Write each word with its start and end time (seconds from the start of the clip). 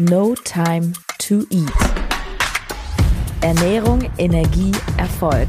No 0.00 0.36
Time 0.44 0.92
to 1.18 1.44
Eat. 1.50 1.72
Ernährung, 3.40 4.08
Energie, 4.16 4.70
Erfolg. 4.96 5.48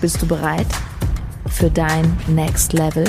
Bist 0.00 0.22
du 0.22 0.26
bereit 0.26 0.66
für 1.50 1.70
dein 1.70 2.18
Next 2.26 2.72
Level? 2.72 3.04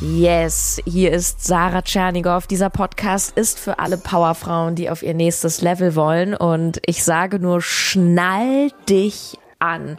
Yes, 0.00 0.80
hier 0.84 1.10
ist 1.10 1.44
Sarah 1.44 1.82
Tschernigow. 1.82 2.46
Dieser 2.46 2.70
Podcast 2.70 3.36
ist 3.36 3.58
für 3.58 3.80
alle 3.80 3.98
Powerfrauen, 3.98 4.76
die 4.76 4.90
auf 4.90 5.02
ihr 5.02 5.14
nächstes 5.14 5.60
Level 5.60 5.96
wollen. 5.96 6.34
Und 6.34 6.80
ich 6.86 7.02
sage 7.02 7.40
nur, 7.40 7.60
schnall 7.62 8.70
dich 8.88 9.40
an. 9.58 9.98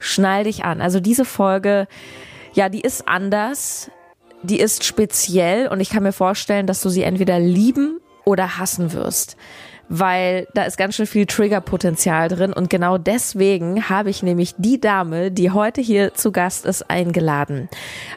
Schnall 0.00 0.44
dich 0.44 0.66
an. 0.66 0.82
Also 0.82 1.00
diese 1.00 1.24
Folge, 1.24 1.88
ja, 2.52 2.68
die 2.68 2.82
ist 2.82 3.08
anders 3.08 3.90
die 4.42 4.60
ist 4.60 4.84
speziell 4.84 5.68
und 5.68 5.80
ich 5.80 5.90
kann 5.90 6.02
mir 6.02 6.12
vorstellen, 6.12 6.66
dass 6.66 6.82
du 6.82 6.88
sie 6.88 7.02
entweder 7.02 7.38
lieben 7.38 8.00
oder 8.24 8.58
hassen 8.58 8.92
wirst. 8.92 9.36
Weil 9.92 10.46
da 10.54 10.62
ist 10.62 10.76
ganz 10.76 10.94
schön 10.94 11.06
viel 11.06 11.26
Triggerpotenzial 11.26 12.28
drin 12.28 12.52
und 12.52 12.70
genau 12.70 12.96
deswegen 12.96 13.88
habe 13.88 14.08
ich 14.08 14.22
nämlich 14.22 14.54
die 14.56 14.80
Dame, 14.80 15.32
die 15.32 15.50
heute 15.50 15.80
hier 15.80 16.14
zu 16.14 16.30
Gast 16.30 16.64
ist, 16.64 16.88
eingeladen. 16.88 17.68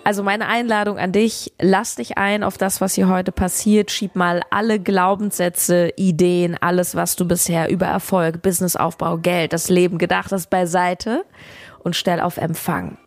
Also 0.03 0.21
meine 0.21 0.47
Einladung 0.47 0.99
an 0.99 1.11
dich, 1.11 1.51
lass 1.59 1.95
dich 1.95 2.15
ein 2.15 2.43
auf 2.43 2.59
das, 2.59 2.79
was 2.79 2.93
hier 2.93 3.09
heute 3.09 3.31
passiert, 3.31 3.89
schieb 3.89 4.15
mal 4.15 4.41
alle 4.51 4.79
Glaubenssätze, 4.79 5.89
Ideen, 5.95 6.55
alles, 6.61 6.93
was 6.93 7.15
du 7.15 7.27
bisher 7.27 7.71
über 7.71 7.87
Erfolg, 7.87 8.43
Businessaufbau, 8.43 9.17
Geld, 9.17 9.51
das 9.51 9.69
Leben 9.69 9.97
gedacht 9.97 10.31
hast, 10.31 10.51
beiseite 10.51 11.25
und 11.79 11.95
stell 11.95 12.19
auf 12.19 12.37
Empfang. 12.37 12.99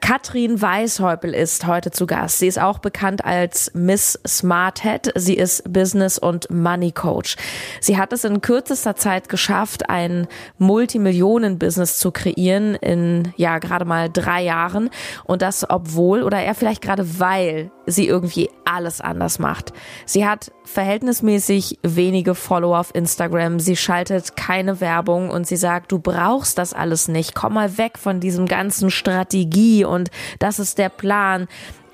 Katrin 0.00 0.62
Weishäupel 0.62 1.34
ist 1.34 1.66
heute 1.66 1.90
zu 1.90 2.06
Gast. 2.06 2.38
Sie 2.38 2.46
ist 2.46 2.60
auch 2.60 2.78
bekannt 2.78 3.24
als 3.24 3.70
Miss 3.74 4.18
Smarthead. 4.26 5.12
Sie 5.16 5.34
ist 5.34 5.70
Business- 5.72 6.18
und 6.18 6.50
Money 6.50 6.92
Coach. 6.92 7.36
Sie 7.80 7.98
hat 7.98 8.12
es 8.12 8.24
in 8.24 8.40
kürzester 8.40 8.96
Zeit 8.96 9.28
geschafft, 9.28 9.90
ein 9.90 10.26
Multimillionen-Business 10.58 11.98
zu 11.98 12.10
kreieren 12.10 12.74
in, 12.76 13.32
ja, 13.36 13.58
gerade 13.58 13.84
mal 13.84 14.08
drei 14.10 14.42
Jahren. 14.42 14.90
Und 15.24 15.42
das 15.42 15.68
obwohl 15.68 16.22
oder 16.22 16.40
eher 16.42 16.54
vielleicht 16.54 16.82
gerade 16.82 17.18
weil 17.18 17.70
sie 17.88 18.06
irgendwie 18.06 18.50
alles 18.64 19.00
anders 19.00 19.38
macht. 19.38 19.72
Sie 20.06 20.26
hat 20.26 20.52
verhältnismäßig 20.64 21.78
wenige 21.82 22.34
Follower 22.34 22.78
auf 22.78 22.94
Instagram. 22.94 23.60
Sie 23.60 23.76
schaltet 23.76 24.36
keine 24.36 24.80
Werbung 24.80 25.30
und 25.30 25.46
sie 25.46 25.56
sagt, 25.56 25.90
du 25.92 25.98
brauchst 25.98 26.58
das 26.58 26.74
alles 26.74 27.08
nicht. 27.08 27.34
Komm 27.34 27.54
mal 27.54 27.78
weg 27.78 27.98
von 27.98 28.20
diesem 28.20 28.46
ganzen 28.46 28.90
Strategie 28.90 29.84
und 29.84 30.10
das 30.38 30.58
ist 30.58 30.78
der 30.78 30.90
Plan. 30.90 31.48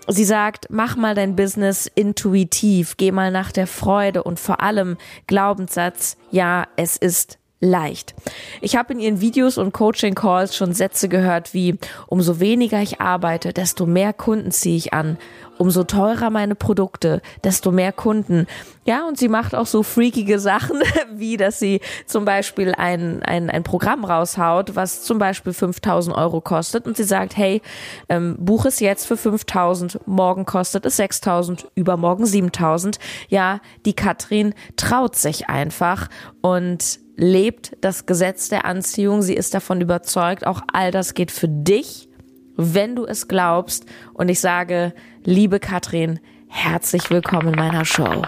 Sie 0.07 0.25
sagt, 0.25 0.67
mach 0.69 0.97
mal 0.97 1.15
dein 1.15 1.35
Business 1.35 1.91
intuitiv, 1.95 2.97
geh 2.99 3.11
mal 3.11 3.31
nach 3.31 3.53
der 3.53 3.67
Freude 3.67 4.23
und 4.23 4.39
vor 4.39 4.61
allem 4.61 4.99
Glaubenssatz, 5.27 6.19
ja, 6.31 6.67
es 6.77 6.99
ist 6.99 7.39
leicht. 7.61 8.15
Ich 8.61 8.77
habe 8.77 8.93
in 8.93 9.01
ihren 9.01 9.21
Videos 9.21 9.59
und 9.59 9.73
Coaching 9.73 10.15
Calls 10.15 10.55
schon 10.57 10.73
Sätze 10.73 11.09
gehört 11.09 11.55
wie, 11.55 11.79
umso 12.07 12.41
weniger 12.41 12.81
ich 12.81 13.01
arbeite, 13.01 13.53
desto 13.53 13.87
mehr 13.87 14.13
Kunden 14.13 14.51
ziehe 14.51 14.77
ich 14.77 14.93
an 14.93 15.19
umso 15.59 15.85
teurer 15.85 16.31
meine 16.31 16.55
Produkte, 16.55 17.23
desto 17.43 17.71
mehr 17.71 17.93
Kunden. 17.93 18.47
Ja, 18.85 19.07
und 19.07 19.19
sie 19.19 19.29
macht 19.29 19.55
auch 19.55 19.67
so 19.67 19.83
freakige 19.83 20.39
Sachen, 20.39 20.83
wie 21.15 21.37
dass 21.37 21.59
sie 21.59 21.81
zum 22.07 22.25
Beispiel 22.25 22.75
ein, 22.77 23.23
ein, 23.23 23.51
ein 23.51 23.63
Programm 23.63 24.05
raushaut, 24.05 24.77
was 24.77 25.03
zum 25.03 25.19
Beispiel 25.19 25.53
5000 25.53 26.17
Euro 26.17 26.41
kostet 26.41 26.87
und 26.87 26.97
sie 26.97 27.05
sagt, 27.05 27.37
hey, 27.37 27.63
ähm, 28.09 28.37
buch 28.39 28.67
es 28.67 28.81
jetzt 28.81 29.07
für 29.07 29.17
5000, 29.17 30.01
morgen 30.07 30.45
kostet 30.45 30.85
es 30.87 30.97
6000, 30.97 31.67
übermorgen 31.75 32.27
7000. 32.27 32.99
Ja, 33.29 33.61
die 33.87 33.95
Katrin 33.95 34.55
traut 34.77 35.17
sich 35.17 35.49
einfach 35.49 36.09
und 36.43 37.04
lebt 37.17 37.77
das 37.81 38.07
Gesetz 38.07 38.49
der 38.49 38.65
Anziehung. 38.65 39.23
Sie 39.23 39.35
ist 39.35 39.55
davon 39.55 39.81
überzeugt, 39.81 40.47
auch 40.47 40.63
all 40.73 40.91
das 40.91 41.15
geht 41.15 41.31
für 41.31 41.49
dich 41.49 42.09
wenn 42.57 42.97
du 42.97 43.05
es 43.05 43.29
glaubst. 43.29 43.87
Und 44.13 44.29
ich 44.29 44.41
sage, 44.41 44.95
liebe 45.25 45.61
Katrin, 45.61 46.21
herzlich 46.49 47.11
willkommen 47.11 47.49
in 47.49 47.59
meiner 47.59 47.85
Show. 47.85 48.23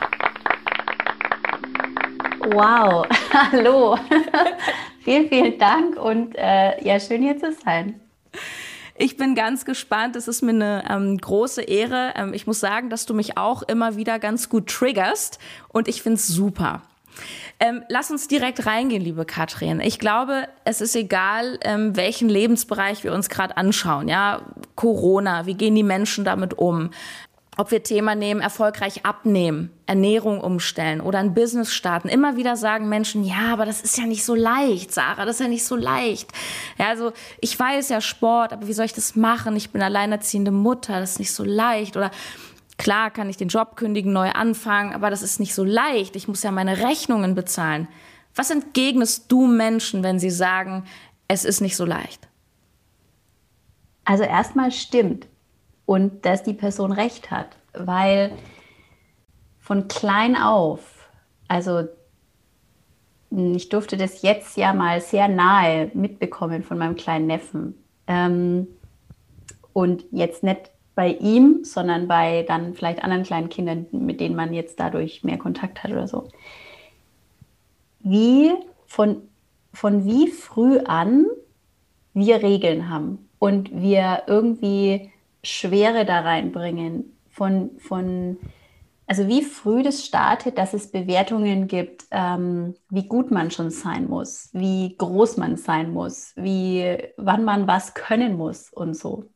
Wow, 2.53 3.07
hallo. 3.33 3.99
vielen, 5.05 5.29
vielen 5.29 5.59
Dank 5.59 5.97
und 5.97 6.35
äh, 6.37 6.83
ja, 6.85 7.01
schön 7.01 7.23
hier 7.23 7.39
zu 7.39 7.53
sein. 7.53 8.01
Ich 8.99 9.17
bin 9.17 9.35
ganz 9.35 9.65
gespannt. 9.65 10.17
Es 10.17 10.27
ist 10.27 10.43
mir 10.43 10.53
eine 10.53 10.85
ähm, 10.89 11.19
große 11.19 11.63
Ehre. 11.63 12.15
Ähm, 12.17 12.33
ich 12.33 12.47
muss 12.47 12.61
sagen, 12.61 12.89
dass 12.89 13.05
du 13.05 13.15
mich 13.15 13.37
auch 13.37 13.63
immer 13.63 13.97
wieder 13.97 14.19
ganz 14.19 14.49
gut 14.49 14.69
triggerst 14.69 15.39
und 15.69 15.87
ich 15.87 16.03
finde 16.03 16.17
es 16.17 16.27
super. 16.27 16.83
Ähm, 17.59 17.83
lass 17.89 18.11
uns 18.11 18.29
direkt 18.29 18.67
reingehen, 18.67 19.03
liebe 19.03 19.25
Katrin. 19.25 19.81
Ich 19.81 19.99
glaube, 19.99 20.47
es 20.65 20.83
ist 20.83 20.95
egal, 20.95 21.59
ähm, 21.63 21.97
welchen 21.97 22.29
Lebensbereich 22.29 23.03
wir 23.03 23.15
uns 23.15 23.31
gerade 23.31 23.57
anschauen. 23.57 24.09
Ja, 24.09 24.43
Corona, 24.75 25.47
wie 25.47 25.55
gehen 25.55 25.75
die 25.75 25.83
Menschen 25.83 26.25
damit 26.25 26.59
um? 26.59 26.91
Ob 27.57 27.71
wir 27.71 27.83
Thema 27.83 28.15
nehmen, 28.15 28.43
erfolgreich 28.43 29.07
abnehmen, 29.07 29.71
Ernährung 29.87 30.43
umstellen 30.43 31.01
oder 31.01 31.19
ein 31.21 31.33
Business 31.33 31.73
starten. 31.73 32.11
Immer 32.11 32.37
wieder 32.37 32.57
sagen 32.57 32.91
Menschen, 32.91 33.25
ja, 33.25 33.51
aber 33.55 33.65
das 33.65 33.81
ist 33.81 33.97
ja 33.97 34.05
nicht 34.05 34.27
so 34.27 34.35
leicht, 34.35 34.93
Sarah, 34.93 35.25
das 35.25 35.37
ist 35.37 35.41
ja 35.41 35.49
nicht 35.49 35.65
so 35.65 35.77
leicht. 35.77 36.31
Ja, 36.77 36.89
also 36.89 37.13
ich 37.41 37.59
weiß 37.59 37.89
ja 37.89 38.03
Sport, 38.03 38.53
aber 38.53 38.69
wie 38.69 38.75
soll 38.75 38.85
ich 38.85 38.93
das 38.93 39.17
machen? 39.17 39.57
Ich 39.57 39.71
bin 39.71 39.81
alleinerziehende 39.81 40.51
Mutter, 40.51 41.01
das 41.01 41.13
ist 41.13 41.19
nicht 41.21 41.33
so 41.33 41.45
leicht. 41.45 41.97
Oder 41.97 42.11
Klar 42.79 43.11
kann 43.11 43.31
ich 43.31 43.37
den 43.37 43.49
Job 43.49 43.77
kündigen, 43.77 44.13
neu 44.13 44.31
anfangen, 44.31 44.93
aber 44.93 45.11
das 45.11 45.23
ist 45.23 45.41
nicht 45.41 45.55
so 45.55 45.65
leicht. 45.65 46.15
Ich 46.15 46.29
muss 46.29 46.43
ja 46.43 46.51
meine 46.51 46.79
Rechnungen 46.79 47.35
bezahlen. 47.35 47.89
Was 48.35 48.51
entgegnest 48.51 49.33
du 49.33 49.47
Menschen, 49.47 50.03
wenn 50.03 50.19
sie 50.19 50.31
sagen, 50.31 50.85
es 51.27 51.45
ist 51.45 51.61
nicht 51.61 51.77
so 51.77 51.87
leicht? 51.87 52.29
Also 54.05 54.25
erstmal 54.25 54.71
stimmt 54.73 55.27
und 55.87 56.25
dass 56.27 56.43
die 56.43 56.53
Person 56.53 56.93
recht 56.93 57.31
hat, 57.31 57.57
weil 57.73 58.33
von 59.59 59.89
klein 59.89 60.37
auf, 60.37 61.09
also 61.49 61.89
ich 63.31 63.69
durfte 63.69 63.97
das 63.97 64.23
jetzt 64.23 64.57
ja 64.57 64.73
mal 64.73 65.01
sehr 65.01 65.29
nahe 65.29 65.91
mitbekommen 65.95 66.63
von 66.63 66.79
meinem 66.79 66.95
kleinen 66.95 67.27
Neffen. 67.27 67.75
Ähm, 68.07 68.69
und 69.73 70.05
jetzt 70.11 70.43
nicht 70.43 70.71
bei 70.97 71.11
ihm, 71.13 71.63
sondern 71.63 72.09
bei 72.09 72.43
dann 72.49 72.75
vielleicht 72.75 73.05
anderen 73.05 73.23
kleinen 73.23 73.51
Kindern, 73.51 73.87
mit 73.93 74.19
denen 74.19 74.35
man 74.35 74.53
jetzt 74.53 74.81
dadurch 74.81 75.23
mehr 75.23 75.39
Kontakt 75.39 75.85
hat 75.85 75.93
oder 75.93 76.09
so. 76.09 76.29
Wie 78.01 78.51
von, 78.87 79.23
von 79.73 80.05
wie 80.07 80.29
früh 80.29 80.79
an 80.81 81.27
wir 82.15 82.43
Regeln 82.43 82.89
haben 82.89 83.29
und 83.39 83.71
wir 83.71 84.23
irgendwie 84.27 85.13
Schwere 85.45 86.07
da 86.07 86.21
reinbringen, 86.21 87.17
von, 87.29 87.79
von 87.79 88.39
also 89.07 89.29
wie 89.29 89.43
früh 89.43 89.83
das 89.83 90.05
startet, 90.05 90.57
dass 90.59 90.73
es 90.73 90.91
Bewertungen 90.91 91.69
gibt, 91.69 92.07
ähm, 92.11 92.75
wie 92.89 93.07
gut 93.07 93.31
man 93.31 93.51
schon 93.51 93.71
sein 93.71 94.09
muss, 94.09 94.49
wie 94.55 94.97
groß 94.97 95.37
man 95.37 95.57
sein 95.57 95.93
muss, 95.93 96.33
wie 96.37 96.99
wann 97.19 97.45
man 97.45 97.67
was 97.69 97.95
können 97.95 98.37
muss 98.37 98.71
und 98.73 98.97
so. 98.97 99.27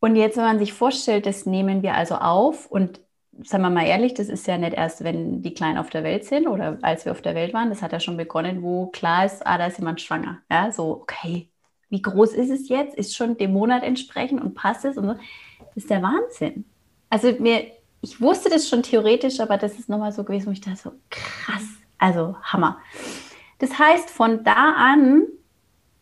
Und 0.00 0.16
jetzt, 0.16 0.36
wenn 0.36 0.44
man 0.44 0.58
sich 0.58 0.72
vorstellt, 0.72 1.26
das 1.26 1.46
nehmen 1.46 1.82
wir 1.82 1.94
also 1.94 2.16
auf 2.16 2.66
und 2.66 3.00
sagen 3.44 3.62
wir 3.62 3.70
mal 3.70 3.86
ehrlich, 3.86 4.14
das 4.14 4.28
ist 4.28 4.46
ja 4.46 4.58
nicht 4.58 4.74
erst, 4.74 5.04
wenn 5.04 5.42
die 5.42 5.54
Kleinen 5.54 5.78
auf 5.78 5.90
der 5.90 6.02
Welt 6.02 6.24
sind 6.24 6.48
oder 6.48 6.78
als 6.82 7.04
wir 7.04 7.12
auf 7.12 7.22
der 7.22 7.34
Welt 7.34 7.54
waren, 7.54 7.68
das 7.68 7.82
hat 7.82 7.92
ja 7.92 8.00
schon 8.00 8.16
begonnen, 8.16 8.62
wo 8.62 8.86
klar 8.86 9.24
ist, 9.24 9.46
ah, 9.46 9.58
da 9.58 9.66
ist 9.66 9.78
jemand 9.78 10.00
schwanger. 10.00 10.38
Ja, 10.50 10.72
so, 10.72 11.02
okay, 11.02 11.48
wie 11.88 12.02
groß 12.02 12.32
ist 12.32 12.50
es 12.50 12.68
jetzt? 12.68 12.96
Ist 12.96 13.16
schon 13.16 13.36
dem 13.36 13.52
Monat 13.52 13.82
entsprechend 13.82 14.42
und 14.42 14.54
passt 14.54 14.84
es? 14.84 14.96
Und 14.96 15.06
so. 15.06 15.14
Das 15.14 15.76
ist 15.76 15.90
der 15.90 16.02
Wahnsinn. 16.02 16.64
Also 17.10 17.32
mir, 17.38 17.66
ich 18.02 18.20
wusste 18.20 18.50
das 18.50 18.68
schon 18.68 18.82
theoretisch, 18.82 19.40
aber 19.40 19.56
das 19.56 19.78
ist 19.78 19.88
nochmal 19.88 20.12
so 20.12 20.24
gewesen, 20.24 20.46
wo 20.46 20.50
ich 20.50 20.60
dachte, 20.60 20.76
so 20.76 20.92
krass, 21.10 21.64
also 21.98 22.36
Hammer. 22.42 22.78
Das 23.58 23.78
heißt, 23.78 24.10
von 24.10 24.44
da 24.44 24.74
an 24.76 25.22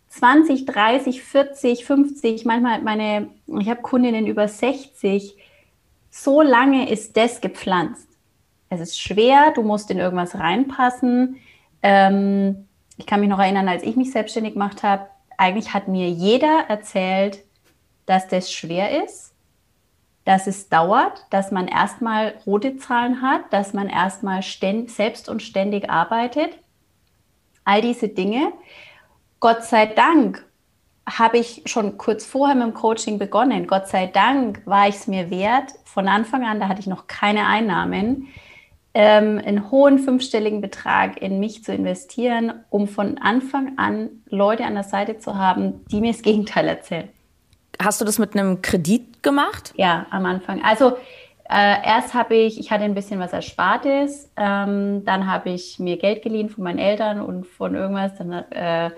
20, 0.09 0.67
30, 0.67 1.23
40, 1.23 1.85
50, 1.85 2.45
manchmal 2.45 2.83
meine, 2.83 3.29
ich 3.47 3.69
habe 3.69 3.83
Kundinnen 3.83 4.27
über 4.27 4.49
60. 4.49 5.37
So 6.11 6.43
lange 6.43 6.91
ist 6.91 7.17
das 7.17 7.41
gepflanzt. 7.41 8.09
Es 8.69 8.81
ist 8.81 9.01
schwer, 9.01 9.53
du 9.55 9.63
musst 9.63 9.91
in 9.91 9.99
irgendwas 9.99 10.35
reinpassen. 10.35 11.37
Ähm, 11.83 12.67
ich 12.97 13.07
kann 13.07 13.21
mich 13.21 13.29
noch 13.29 13.39
erinnern, 13.39 13.69
als 13.69 13.83
ich 13.83 13.97
mich 13.97 14.11
selbstständig 14.11 14.55
gemacht 14.55 14.83
habe, 14.83 15.07
eigentlich 15.39 15.75
hat 15.75 15.87
mir 15.87 16.09
jeder 16.09 16.65
erzählt, 16.69 17.45
dass 18.07 18.27
das 18.29 18.51
schwer 18.51 19.05
ist, 19.05 19.35
dass 20.25 20.47
es 20.47 20.69
dauert, 20.69 21.27
dass 21.31 21.51
man 21.51 21.69
erstmal 21.69 22.35
rote 22.47 22.79
Zahlen 22.79 23.23
hat, 23.23 23.53
dass 23.53 23.75
man 23.75 23.89
erstmal 23.89 24.43
selbst 24.43 25.29
und 25.29 25.43
ständig 25.43 25.91
arbeitet. 25.91 26.59
All 27.65 27.83
diese 27.83 28.09
Dinge. 28.09 28.53
Gott 29.41 29.65
sei 29.65 29.87
Dank 29.87 30.46
habe 31.09 31.39
ich 31.39 31.63
schon 31.67 31.99
kurz 31.99 32.27
vorher 32.27 32.57
mit 32.57 32.65
dem 32.65 32.75
Coaching 32.75 33.19
begonnen. 33.19 33.67
Gott 33.67 33.89
sei 33.89 34.07
Dank 34.07 34.63
war 34.67 34.89
ich 34.89 34.97
es 34.97 35.07
mir 35.07 35.31
wert. 35.31 35.73
Von 35.85 36.09
Anfang 36.09 36.45
an, 36.45 36.61
da 36.61 36.69
hatte 36.69 36.81
ich 36.81 36.87
noch 36.87 37.07
keine 37.07 37.47
Einnahmen, 37.47 38.29
ähm, 38.93 39.41
einen 39.45 39.71
hohen 39.71 39.99
fünfstelligen 39.99 40.61
Betrag 40.61 41.23
in 41.23 41.39
mich 41.39 41.63
zu 41.63 41.73
investieren, 41.73 42.65
um 42.71 42.89
von 42.89 43.19
Anfang 43.19 43.79
an 43.79 44.23
Leute 44.29 44.65
an 44.65 44.75
der 44.75 44.85
Seite 44.85 45.19
zu 45.19 45.37
haben, 45.37 45.85
die 45.91 46.01
mir 46.01 46.13
das 46.13 46.23
Gegenteil 46.23 46.67
erzählen. 46.67 47.09
Hast 47.81 48.01
du 48.01 48.05
das 48.05 48.19
mit 48.19 48.35
einem 48.35 48.63
Kredit 48.63 49.23
gemacht? 49.23 49.75
Ja, 49.77 50.07
am 50.11 50.25
Anfang. 50.27 50.63
Also 50.65 50.97
äh, 51.49 51.87
erst 51.87 52.15
habe 52.15 52.35
ich, 52.35 52.59
ich 52.59 52.71
hatte 52.71 52.85
ein 52.85 52.95
bisschen 52.95 53.21
was 53.21 53.33
Erspartes, 53.33 54.31
ähm, 54.37 55.05
dann 55.05 55.31
habe 55.31 55.51
ich 55.51 55.79
mir 55.79 55.97
Geld 55.97 56.23
geliehen 56.23 56.49
von 56.49 56.65
meinen 56.65 56.79
Eltern 56.79 57.21
und 57.21 57.47
von 57.47 57.75
irgendwas. 57.75 58.17
Dann, 58.17 58.33
äh, 58.33 58.91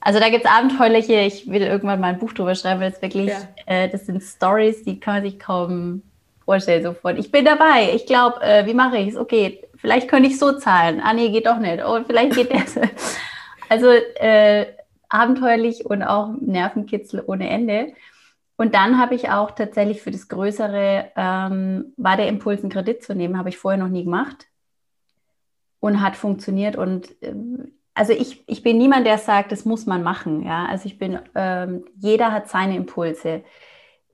also 0.00 0.20
da 0.20 0.28
gibt 0.28 0.44
es 0.44 0.50
abenteuerliche, 0.50 1.20
ich 1.20 1.48
will 1.48 1.62
irgendwann 1.62 2.00
mal 2.00 2.08
ein 2.08 2.18
Buch 2.18 2.32
drüber 2.32 2.54
schreiben, 2.54 2.80
weil 2.80 2.92
es 2.92 3.00
wirklich, 3.00 3.28
ja. 3.28 3.38
äh, 3.66 3.88
das 3.88 4.06
sind 4.06 4.22
Stories, 4.22 4.82
die 4.84 5.00
kann 5.00 5.14
man 5.14 5.22
sich 5.22 5.38
kaum 5.38 6.02
vorstellen 6.44 6.82
sofort. 6.82 7.18
Ich 7.18 7.32
bin 7.32 7.44
dabei, 7.44 7.90
ich 7.94 8.06
glaube, 8.06 8.40
äh, 8.42 8.66
wie 8.66 8.74
mache 8.74 8.98
ich 8.98 9.08
es? 9.08 9.16
Okay, 9.16 9.62
vielleicht 9.76 10.08
könnte 10.08 10.28
ich 10.28 10.38
so 10.38 10.52
zahlen. 10.52 11.00
Ah 11.02 11.14
nee, 11.14 11.30
geht 11.30 11.46
doch 11.46 11.58
nicht. 11.58 11.82
Oh, 11.84 11.98
vielleicht 12.06 12.34
geht 12.34 12.52
das. 12.52 12.78
also 13.68 13.88
äh, 13.88 14.66
abenteuerlich 15.08 15.86
und 15.86 16.02
auch 16.02 16.30
Nervenkitzel 16.40 17.22
ohne 17.26 17.48
Ende. 17.48 17.94
Und 18.56 18.74
dann 18.74 18.98
habe 18.98 19.14
ich 19.14 19.28
auch 19.30 19.50
tatsächlich 19.50 20.00
für 20.00 20.10
das 20.10 20.28
Größere, 20.28 21.12
ähm, 21.14 21.92
war 21.96 22.16
der 22.16 22.28
Impuls, 22.28 22.62
einen 22.62 22.72
Kredit 22.72 23.02
zu 23.02 23.14
nehmen, 23.14 23.38
habe 23.38 23.50
ich 23.50 23.58
vorher 23.58 23.78
noch 23.78 23.90
nie 23.90 24.04
gemacht 24.04 24.46
und 25.80 26.00
hat 26.00 26.16
funktioniert. 26.16 26.76
Und 26.76 27.14
ähm, 27.22 27.72
also 27.94 28.12
ich, 28.12 28.44
ich 28.48 28.62
bin 28.62 28.78
niemand, 28.78 29.06
der 29.06 29.18
sagt, 29.18 29.52
das 29.52 29.64
muss 29.64 29.86
man 29.86 30.02
machen. 30.02 30.42
Ja? 30.42 30.66
Also 30.66 30.86
ich 30.86 30.98
bin, 30.98 31.18
ähm, 31.34 31.84
jeder 31.96 32.32
hat 32.32 32.48
seine 32.48 32.76
Impulse. 32.76 33.44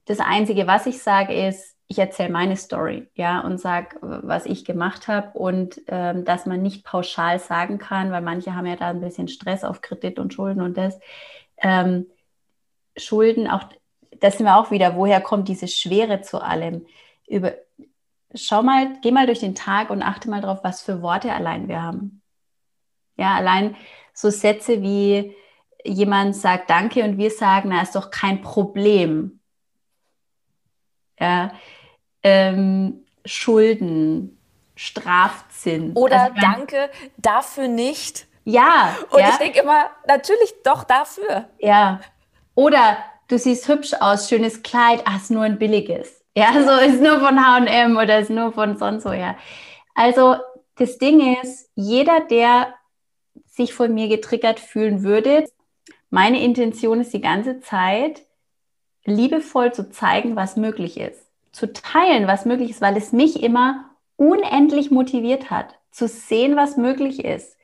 Das 0.07 0.19
Einzige, 0.19 0.67
was 0.67 0.87
ich 0.87 1.01
sage, 1.01 1.35
ist, 1.47 1.77
ich 1.93 1.99
erzähle 1.99 2.31
meine 2.31 2.57
Story, 2.57 3.09
ja, 3.15 3.41
und 3.41 3.61
sage, 3.61 3.99
was 4.01 4.47
ich 4.47 4.65
gemacht 4.65 5.09
habe 5.09 5.39
und 5.39 5.81
ähm, 5.89 6.25
dass 6.25 6.47
man 6.47 6.63
nicht 6.63 6.85
pauschal 6.87 7.39
sagen 7.39 7.79
kann, 7.79 8.11
weil 8.11 8.23
manche 8.23 8.55
haben 8.55 8.67
ja 8.67 8.77
da 8.77 8.89
ein 8.89 9.03
bisschen 9.03 9.29
Stress 9.29 9.63
auf 9.63 9.83
Kredit 9.83 10.19
und 10.19 10.33
Schulden 10.33 10.63
und 10.63 10.79
das. 10.79 10.99
Ähm, 11.59 12.07
Schulden, 12.97 13.47
auch 13.47 13.65
das 14.23 14.39
sind 14.39 14.47
wir 14.47 14.57
auch 14.57 14.71
wieder, 14.71 14.95
woher 14.95 15.21
kommt 15.21 15.49
diese 15.49 15.67
Schwere 15.67 16.23
zu 16.23 16.41
allem? 16.41 16.87
Über, 17.27 17.55
schau 18.35 18.63
mal, 18.63 18.99
geh 19.03 19.11
mal 19.11 19.27
durch 19.27 19.41
den 19.41 19.57
Tag 19.57 19.91
und 19.91 20.03
achte 20.03 20.31
mal 20.31 20.41
drauf, 20.41 20.61
was 20.63 20.81
für 20.81 21.03
Worte 21.03 21.33
allein 21.33 21.67
wir 21.69 21.83
haben. 21.83 22.23
Ja, 23.17 23.35
allein 23.35 23.77
so 24.15 24.31
Sätze 24.31 24.81
wie 24.81 25.35
jemand 25.85 26.37
sagt 26.37 26.71
Danke 26.71 27.03
und 27.03 27.19
wir 27.19 27.31
sagen, 27.31 27.71
na, 27.71 27.83
ist 27.83 27.97
doch 27.97 28.11
kein 28.11 28.43
Problem. 28.43 29.41
Ja, 31.19 31.53
ähm, 32.23 33.05
Schulden, 33.25 34.39
Strafzins. 34.77 35.97
Oder 35.97 36.23
also, 36.23 36.35
Danke 36.41 36.91
dafür 37.17 37.67
nicht. 37.67 38.27
Ja. 38.45 38.97
Und 39.11 39.21
ja. 39.21 39.31
ich 39.31 39.37
denke 39.37 39.61
immer, 39.61 39.91
natürlich 40.07 40.55
doch 40.63 40.85
dafür. 40.85 41.49
Ja. 41.59 42.01
Oder 42.55 42.99
du 43.33 43.39
siehst 43.39 43.67
hübsch 43.67 43.95
aus, 43.99 44.29
schönes 44.29 44.63
Kleid, 44.63 45.03
ach, 45.07 45.17
ist 45.17 45.31
nur 45.31 45.43
ein 45.43 45.59
billiges. 45.59 46.23
Ja, 46.37 46.53
so 46.53 46.85
ist 46.85 47.01
nur 47.01 47.19
von 47.19 47.43
H&M 47.43 47.97
oder 47.97 48.19
ist 48.19 48.31
nur 48.31 48.53
von 48.53 48.77
sonst 48.77 49.07
wo, 49.07 49.13
ja. 49.13 49.37
Also 49.95 50.37
das 50.77 50.99
Ding 50.99 51.39
ist, 51.43 51.71
jeder, 51.75 52.21
der 52.21 52.75
sich 53.47 53.73
von 53.73 53.93
mir 53.95 54.09
getriggert 54.09 54.61
fühlen 54.61 55.03
würde, 55.03 55.47
meine 56.11 56.43
Intention 56.43 57.01
ist 57.01 57.15
die 57.15 57.23
ganze 57.23 57.61
Zeit, 57.61 58.23
liebevoll 59.07 59.73
zu 59.73 59.91
zeigen, 59.91 60.37
was 60.37 60.57
möglich 60.57 61.01
ist. 61.01 61.27
Zu 61.53 61.73
teilen, 61.73 62.27
was 62.27 62.45
möglich 62.45 62.71
ist, 62.71 62.83
weil 62.83 62.97
es 62.97 63.13
mich 63.13 63.43
immer 63.43 63.91
unendlich 64.17 64.91
motiviert 64.91 65.51
hat, 65.51 65.79
zu 65.91 66.07
sehen, 66.07 66.55
was 66.55 66.77
möglich 66.77 67.25
ist. 67.25 67.57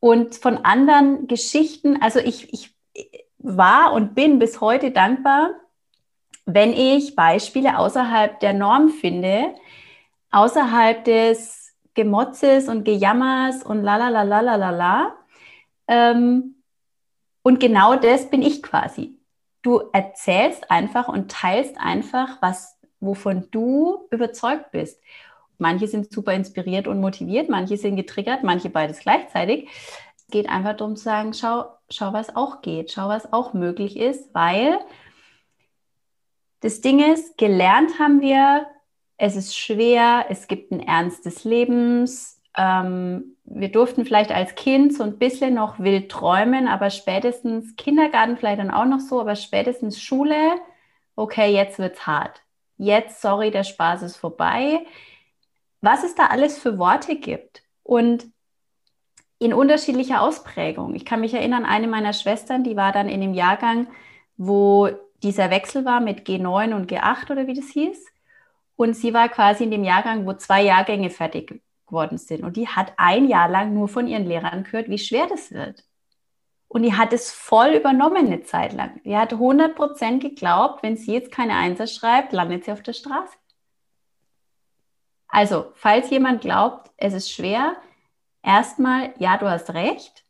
Und 0.00 0.36
von 0.36 0.58
anderen 0.58 1.26
Geschichten, 1.28 2.00
also 2.00 2.20
ich, 2.20 2.52
ich 2.52 2.77
war 3.56 3.92
und 3.92 4.14
bin 4.14 4.38
bis 4.38 4.60
heute 4.60 4.90
dankbar, 4.90 5.50
wenn 6.44 6.72
ich 6.72 7.16
Beispiele 7.16 7.78
außerhalb 7.78 8.40
der 8.40 8.52
Norm 8.52 8.90
finde, 8.90 9.54
außerhalb 10.30 11.04
des 11.04 11.74
Gemotzes 11.94 12.68
und 12.68 12.84
Gejammers 12.84 13.62
und 13.62 13.82
la 13.82 13.96
la 13.96 14.08
la 14.08 14.22
la 14.22 14.40
la 14.40 14.56
la 14.56 14.70
la. 14.70 15.14
Ähm, 15.88 16.54
und 17.42 17.60
genau 17.60 17.96
das 17.96 18.30
bin 18.30 18.42
ich 18.42 18.62
quasi. 18.62 19.18
Du 19.62 19.82
erzählst 19.92 20.70
einfach 20.70 21.08
und 21.08 21.30
teilst 21.30 21.78
einfach, 21.78 22.40
was, 22.40 22.78
wovon 23.00 23.48
du 23.50 24.06
überzeugt 24.10 24.70
bist. 24.70 25.02
Manche 25.58 25.88
sind 25.88 26.12
super 26.12 26.34
inspiriert 26.34 26.86
und 26.86 27.00
motiviert, 27.00 27.48
manche 27.48 27.76
sind 27.76 27.96
getriggert, 27.96 28.44
manche 28.44 28.70
beides 28.70 29.00
gleichzeitig. 29.00 29.68
Es 30.28 30.32
geht 30.32 30.50
einfach 30.50 30.76
darum 30.76 30.94
zu 30.94 31.04
sagen, 31.04 31.32
schau, 31.32 31.64
schau, 31.88 32.12
was 32.12 32.36
auch 32.36 32.60
geht, 32.60 32.92
schau, 32.92 33.08
was 33.08 33.32
auch 33.32 33.54
möglich 33.54 33.96
ist, 33.96 34.34
weil 34.34 34.78
das 36.60 36.82
Ding 36.82 37.00
ist, 37.00 37.38
gelernt 37.38 37.98
haben 37.98 38.20
wir, 38.20 38.66
es 39.16 39.36
ist 39.36 39.56
schwer, 39.56 40.26
es 40.28 40.46
gibt 40.46 40.70
ein 40.70 40.80
Ernst 40.80 41.24
des 41.24 41.44
Lebens. 41.44 42.42
Ähm, 42.58 43.36
wir 43.44 43.72
durften 43.72 44.04
vielleicht 44.04 44.30
als 44.30 44.54
Kind 44.54 44.94
so 44.94 45.02
ein 45.02 45.18
bisschen 45.18 45.54
noch 45.54 45.78
wild 45.78 46.10
träumen, 46.10 46.68
aber 46.68 46.90
spätestens 46.90 47.74
Kindergarten 47.76 48.36
vielleicht 48.36 48.58
dann 48.58 48.70
auch 48.70 48.84
noch 48.84 49.00
so, 49.00 49.22
aber 49.22 49.34
spätestens 49.34 49.98
Schule, 49.98 50.60
okay, 51.16 51.54
jetzt 51.54 51.78
wird's 51.78 52.06
hart. 52.06 52.42
Jetzt, 52.76 53.22
sorry, 53.22 53.50
der 53.50 53.64
Spaß 53.64 54.02
ist 54.02 54.16
vorbei. 54.16 54.84
Was 55.80 56.04
es 56.04 56.14
da 56.14 56.26
alles 56.26 56.58
für 56.58 56.78
Worte 56.78 57.16
gibt. 57.16 57.62
Und 57.82 58.26
in 59.38 59.54
unterschiedlicher 59.54 60.20
Ausprägung. 60.22 60.94
Ich 60.94 61.04
kann 61.04 61.20
mich 61.20 61.34
erinnern, 61.34 61.64
eine 61.64 61.86
meiner 61.86 62.12
Schwestern, 62.12 62.64
die 62.64 62.76
war 62.76 62.92
dann 62.92 63.08
in 63.08 63.20
dem 63.20 63.34
Jahrgang, 63.34 63.86
wo 64.36 64.88
dieser 65.22 65.50
Wechsel 65.50 65.84
war 65.84 66.00
mit 66.00 66.26
G9 66.26 66.74
und 66.74 66.90
G8 66.90 67.30
oder 67.30 67.46
wie 67.46 67.54
das 67.54 67.68
hieß. 67.68 68.06
Und 68.76 68.94
sie 68.94 69.12
war 69.12 69.28
quasi 69.28 69.64
in 69.64 69.70
dem 69.70 69.84
Jahrgang, 69.84 70.26
wo 70.26 70.32
zwei 70.34 70.62
Jahrgänge 70.62 71.10
fertig 71.10 71.60
geworden 71.86 72.18
sind. 72.18 72.44
Und 72.44 72.56
die 72.56 72.68
hat 72.68 72.92
ein 72.96 73.28
Jahr 73.28 73.48
lang 73.48 73.74
nur 73.74 73.88
von 73.88 74.06
ihren 74.06 74.26
Lehrern 74.26 74.64
gehört, 74.64 74.88
wie 74.88 74.98
schwer 74.98 75.26
das 75.26 75.52
wird. 75.52 75.84
Und 76.68 76.82
die 76.82 76.94
hat 76.94 77.12
es 77.12 77.32
voll 77.32 77.70
übernommen 77.70 78.26
eine 78.26 78.42
Zeit 78.42 78.74
lang. 78.74 79.00
Die 79.04 79.16
hat 79.16 79.32
100 79.32 79.74
Prozent 79.74 80.22
geglaubt, 80.22 80.82
wenn 80.82 80.96
sie 80.96 81.14
jetzt 81.14 81.32
keine 81.32 81.54
Einser 81.54 81.86
schreibt, 81.86 82.32
landet 82.32 82.64
sie 82.64 82.72
auf 82.72 82.82
der 82.82 82.92
Straße. 82.92 83.36
Also, 85.28 85.72
falls 85.74 86.10
jemand 86.10 86.40
glaubt, 86.40 86.90
es 86.96 87.14
ist 87.14 87.30
schwer, 87.30 87.76
erstmal, 88.42 89.12
ja, 89.18 89.36
du 89.36 89.48
hast 89.48 89.70
recht. 89.74 90.24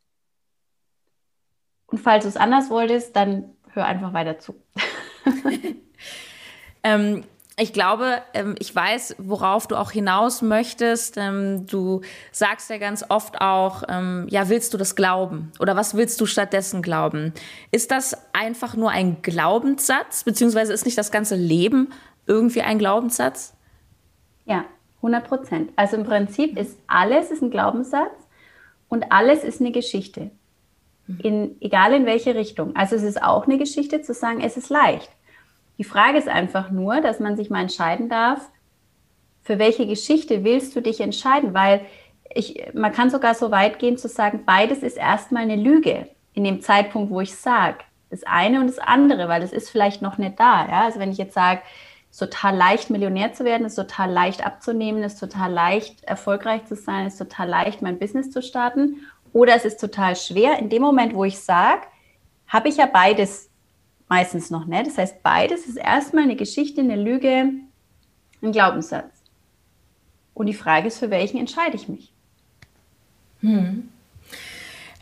Und 1.87 1.99
falls 1.99 2.23
du 2.23 2.29
es 2.29 2.37
anders 2.37 2.69
wolltest, 2.69 3.15
dann 3.15 3.55
hör 3.71 3.85
einfach 3.85 4.13
weiter 4.13 4.39
zu. 4.39 4.55
ähm, 6.83 7.23
ich 7.61 7.73
glaube, 7.73 8.21
ähm, 8.33 8.55
ich 8.59 8.73
weiß, 8.73 9.15
worauf 9.17 9.67
du 9.67 9.75
auch 9.75 9.91
hinaus 9.91 10.41
möchtest. 10.41 11.17
Ähm, 11.17 11.65
du 11.65 12.01
sagst 12.31 12.69
ja 12.69 12.77
ganz 12.77 13.03
oft 13.09 13.41
auch, 13.41 13.83
ähm, 13.89 14.27
ja, 14.29 14.47
willst 14.47 14.73
du 14.73 14.77
das 14.77 14.95
glauben? 14.95 15.51
Oder 15.59 15.75
was 15.75 15.95
willst 15.95 16.21
du 16.21 16.25
stattdessen 16.25 16.81
glauben? 16.81 17.33
Ist 17.71 17.91
das 17.91 18.15
einfach 18.33 18.75
nur 18.75 18.91
ein 18.91 19.21
Glaubenssatz? 19.21 20.23
Beziehungsweise 20.23 20.71
ist 20.71 20.85
nicht 20.85 20.97
das 20.97 21.11
ganze 21.11 21.35
Leben 21.35 21.91
irgendwie 22.27 22.61
ein 22.61 22.79
Glaubenssatz? 22.79 23.53
Ja, 24.45 24.63
100 24.99 25.27
Prozent. 25.27 25.71
Also 25.75 25.97
im 25.97 26.03
Prinzip 26.03 26.57
ist 26.57 26.77
alles 26.87 27.31
ist 27.31 27.41
ein 27.41 27.51
Glaubenssatz 27.51 28.11
und 28.89 29.11
alles 29.11 29.43
ist 29.43 29.61
eine 29.61 29.71
Geschichte. 29.71 30.31
Mhm. 31.07 31.19
In, 31.21 31.55
egal 31.61 31.93
in 31.93 32.05
welche 32.05 32.35
Richtung. 32.35 32.75
Also 32.75 32.95
es 32.95 33.03
ist 33.03 33.21
auch 33.21 33.45
eine 33.45 33.57
Geschichte 33.57 34.01
zu 34.01 34.13
sagen, 34.13 34.41
es 34.41 34.57
ist 34.57 34.69
leicht. 34.69 35.09
Die 35.77 35.83
Frage 35.83 36.17
ist 36.17 36.27
einfach 36.27 36.71
nur, 36.71 37.01
dass 37.01 37.19
man 37.19 37.37
sich 37.37 37.49
mal 37.49 37.61
entscheiden 37.61 38.09
darf, 38.09 38.49
für 39.43 39.57
welche 39.57 39.87
Geschichte 39.87 40.43
willst 40.43 40.75
du 40.75 40.81
dich 40.81 40.99
entscheiden? 40.99 41.53
Weil 41.53 41.81
ich, 42.33 42.61
man 42.73 42.91
kann 42.91 43.09
sogar 43.09 43.33
so 43.33 43.49
weit 43.49 43.79
gehen 43.79 43.97
zu 43.97 44.07
sagen, 44.07 44.43
beides 44.45 44.83
ist 44.83 44.97
erstmal 44.97 45.43
eine 45.43 45.55
Lüge 45.55 46.07
in 46.33 46.43
dem 46.43 46.61
Zeitpunkt, 46.61 47.09
wo 47.09 47.21
ich 47.21 47.33
sage. 47.33 47.79
Das 48.09 48.23
eine 48.23 48.59
und 48.59 48.67
das 48.67 48.79
andere, 48.79 49.27
weil 49.27 49.41
das 49.41 49.53
ist 49.53 49.69
vielleicht 49.69 50.01
noch 50.01 50.17
nicht 50.17 50.39
da. 50.39 50.67
Ja? 50.67 50.83
Also 50.83 50.99
wenn 50.99 51.11
ich 51.11 51.17
jetzt 51.17 51.33
sage, 51.33 51.61
ist 52.11 52.19
total 52.19 52.55
leicht, 52.55 52.89
Millionär 52.89 53.33
zu 53.33 53.45
werden, 53.45 53.65
ist 53.65 53.75
total 53.75 54.11
leicht 54.11 54.45
abzunehmen, 54.45 55.03
ist 55.03 55.19
total 55.19 55.51
leicht, 55.51 56.03
erfolgreich 56.03 56.65
zu 56.65 56.75
sein, 56.75 57.07
ist 57.07 57.17
total 57.17 57.47
leicht, 57.47 57.81
mein 57.81 57.99
Business 57.99 58.31
zu 58.31 58.41
starten. 58.41 58.97
Oder 59.31 59.55
es 59.55 59.65
ist 59.65 59.79
total 59.79 60.15
schwer. 60.15 60.57
In 60.59 60.69
dem 60.69 60.81
Moment, 60.81 61.13
wo 61.13 61.23
ich 61.23 61.39
sage, 61.39 61.83
habe 62.47 62.69
ich 62.69 62.77
ja 62.77 62.87
beides 62.87 63.49
meistens 64.07 64.49
noch 64.49 64.65
nicht. 64.65 64.87
Das 64.87 64.97
heißt, 64.97 65.23
beides 65.23 65.67
ist 65.67 65.77
erstmal 65.77 66.23
eine 66.23 66.35
Geschichte, 66.35 66.81
eine 66.81 66.95
Lüge, 66.95 67.51
ein 68.41 68.51
Glaubenssatz. 68.51 69.13
Und 70.33 70.47
die 70.47 70.53
Frage 70.53 70.87
ist, 70.87 70.99
für 70.99 71.11
welchen 71.11 71.37
entscheide 71.37 71.75
ich 71.75 71.87
mich? 71.87 72.11
Hm. 73.41 73.89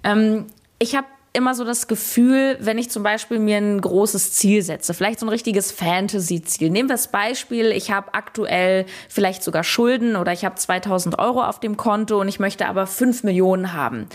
Ähm, 0.04 0.48
ich 0.78 0.96
habe 0.96 1.08
immer 1.38 1.56
so 1.56 1.64
das 1.64 1.88
Gefühl, 1.88 2.58
wenn 2.60 2.78
ich 2.78 2.90
zum 2.90 3.04
Beispiel 3.04 3.40
mir 3.40 3.58
ein 3.58 3.80
großes 3.80 4.34
Ziel 4.34 4.64
setze, 4.64 4.94
vielleicht 4.94 5.20
so 5.20 5.26
ein 5.26 5.30
richtiges 5.30 5.72
Fantasy-Ziel. 5.72 6.72
Nehmen 6.72 6.90
wir 6.90 6.96
das 6.96 7.10
Beispiel, 7.10 7.72
ich 7.72 7.92
habe 7.92 8.14
aktuell 8.14 8.86
vielleicht 9.08 9.44
sogar 9.44 9.64
Schulden 9.64 10.16
oder 10.16 10.34
ich 10.34 10.44
habe 10.44 10.56
2000 10.56 11.20
Euro 11.20 11.44
auf 11.44 11.60
dem 11.60 11.78
Konto 11.78 12.20
und 12.20 12.28
ich 12.28 12.40
möchte 12.40 12.68
aber 12.68 12.88
5 12.88 13.24
Millionen 13.24 13.74
haben. 13.74 14.08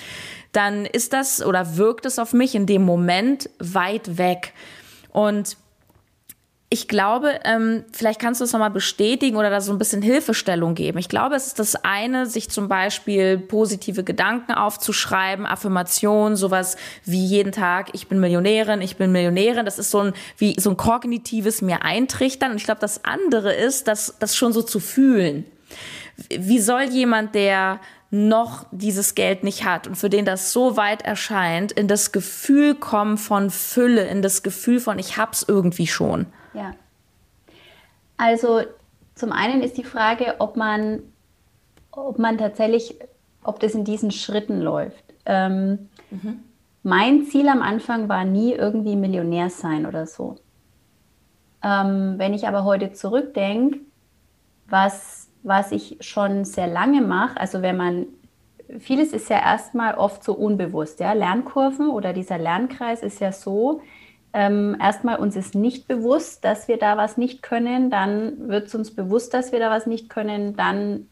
Dann 0.50 0.84
ist 0.84 1.12
das 1.12 1.42
oder 1.44 1.76
wirkt 1.76 2.04
es 2.04 2.18
auf 2.18 2.32
mich 2.32 2.54
in 2.54 2.66
dem 2.66 2.82
Moment 2.82 3.48
weit 3.58 4.18
weg. 4.18 4.52
Und 5.10 5.56
ich 6.72 6.88
glaube, 6.88 7.38
ähm, 7.44 7.84
vielleicht 7.92 8.18
kannst 8.18 8.40
du 8.40 8.46
es 8.46 8.52
nochmal 8.54 8.70
bestätigen 8.70 9.36
oder 9.36 9.50
da 9.50 9.60
so 9.60 9.72
ein 9.72 9.78
bisschen 9.78 10.00
Hilfestellung 10.00 10.74
geben. 10.74 10.96
Ich 10.96 11.10
glaube, 11.10 11.34
es 11.34 11.48
ist 11.48 11.58
das 11.58 11.76
eine, 11.84 12.24
sich 12.24 12.48
zum 12.48 12.66
Beispiel 12.66 13.36
positive 13.36 14.04
Gedanken 14.04 14.52
aufzuschreiben, 14.52 15.44
Affirmationen, 15.44 16.34
sowas 16.34 16.78
wie 17.04 17.22
jeden 17.22 17.52
Tag, 17.52 17.90
ich 17.92 18.08
bin 18.08 18.20
Millionärin, 18.20 18.80
ich 18.80 18.96
bin 18.96 19.12
Millionärin. 19.12 19.66
Das 19.66 19.78
ist 19.78 19.90
so 19.90 19.98
ein, 19.98 20.14
wie 20.38 20.58
so 20.58 20.70
ein 20.70 20.78
kognitives 20.78 21.60
mir 21.60 21.82
eintrichtern. 21.82 22.52
Und 22.52 22.56
ich 22.56 22.64
glaube, 22.64 22.80
das 22.80 23.04
andere 23.04 23.52
ist, 23.52 23.86
das, 23.86 24.16
das 24.18 24.34
schon 24.34 24.54
so 24.54 24.62
zu 24.62 24.80
fühlen. 24.80 25.44
Wie 26.30 26.58
soll 26.58 26.84
jemand, 26.84 27.34
der 27.34 27.80
noch 28.10 28.64
dieses 28.70 29.14
Geld 29.14 29.44
nicht 29.44 29.66
hat 29.66 29.88
und 29.88 29.96
für 29.96 30.08
den 30.08 30.24
das 30.24 30.54
so 30.54 30.78
weit 30.78 31.02
erscheint, 31.02 31.70
in 31.72 31.86
das 31.86 32.12
Gefühl 32.12 32.74
kommen 32.74 33.18
von 33.18 33.50
Fülle, 33.50 34.06
in 34.06 34.22
das 34.22 34.42
Gefühl 34.42 34.80
von 34.80 34.98
ich 34.98 35.18
hab's 35.18 35.44
irgendwie 35.46 35.86
schon? 35.86 36.24
Ja. 36.54 36.74
Also 38.16 38.62
zum 39.14 39.32
einen 39.32 39.62
ist 39.62 39.76
die 39.76 39.84
Frage, 39.84 40.36
ob 40.38 40.56
man, 40.56 41.02
ob 41.90 42.18
man 42.18 42.38
tatsächlich, 42.38 42.98
ob 43.42 43.60
das 43.60 43.74
in 43.74 43.84
diesen 43.84 44.10
Schritten 44.10 44.60
läuft. 44.60 45.04
Ähm, 45.26 45.88
mhm. 46.10 46.42
Mein 46.82 47.26
Ziel 47.26 47.48
am 47.48 47.62
Anfang 47.62 48.08
war 48.08 48.24
nie 48.24 48.52
irgendwie 48.52 48.96
Millionär 48.96 49.50
sein 49.50 49.86
oder 49.86 50.06
so. 50.06 50.36
Ähm, 51.62 52.14
wenn 52.16 52.34
ich 52.34 52.48
aber 52.48 52.64
heute 52.64 52.92
zurückdenke, 52.92 53.80
was, 54.68 55.28
was 55.42 55.70
ich 55.70 55.98
schon 56.00 56.44
sehr 56.44 56.66
lange 56.66 57.02
mache, 57.02 57.38
also 57.38 57.62
wenn 57.62 57.76
man, 57.76 58.06
vieles 58.78 59.12
ist 59.12 59.30
ja 59.30 59.38
erstmal 59.38 59.94
oft 59.94 60.24
so 60.24 60.32
unbewusst, 60.32 60.98
ja, 60.98 61.12
Lernkurven 61.12 61.90
oder 61.90 62.12
dieser 62.12 62.38
Lernkreis 62.38 63.02
ist 63.02 63.20
ja 63.20 63.30
so, 63.30 63.80
ähm, 64.32 64.76
erstmal 64.80 65.18
uns 65.18 65.36
ist 65.36 65.54
nicht 65.54 65.88
bewusst, 65.88 66.44
dass 66.44 66.68
wir 66.68 66.78
da 66.78 66.96
was 66.96 67.16
nicht 67.16 67.42
können, 67.42 67.90
dann 67.90 68.48
wird 68.48 68.68
es 68.68 68.74
uns 68.74 68.94
bewusst, 68.94 69.34
dass 69.34 69.52
wir 69.52 69.58
da 69.58 69.70
was 69.70 69.86
nicht 69.86 70.08
können, 70.08 70.56
dann 70.56 71.08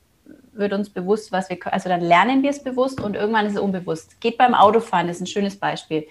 wird 0.53 0.73
uns 0.73 0.91
bewusst, 0.91 1.33
was 1.33 1.49
wir 1.49 1.57
können, 1.59 1.75
also 1.75 1.89
dann 1.89 2.01
lernen 2.01 2.43
wir 2.43 2.51
es 2.51 2.63
bewusst 2.63 3.01
und 3.01 3.15
irgendwann 3.15 3.47
ist 3.47 3.55
es 3.55 3.61
unbewusst. 3.61 4.21
Geht 4.21 4.39
beim 4.39 4.55
Autofahren, 4.55 5.07
das 5.07 5.17
ist 5.17 5.23
ein 5.23 5.27
schönes 5.27 5.57
Beispiel. 5.57 6.07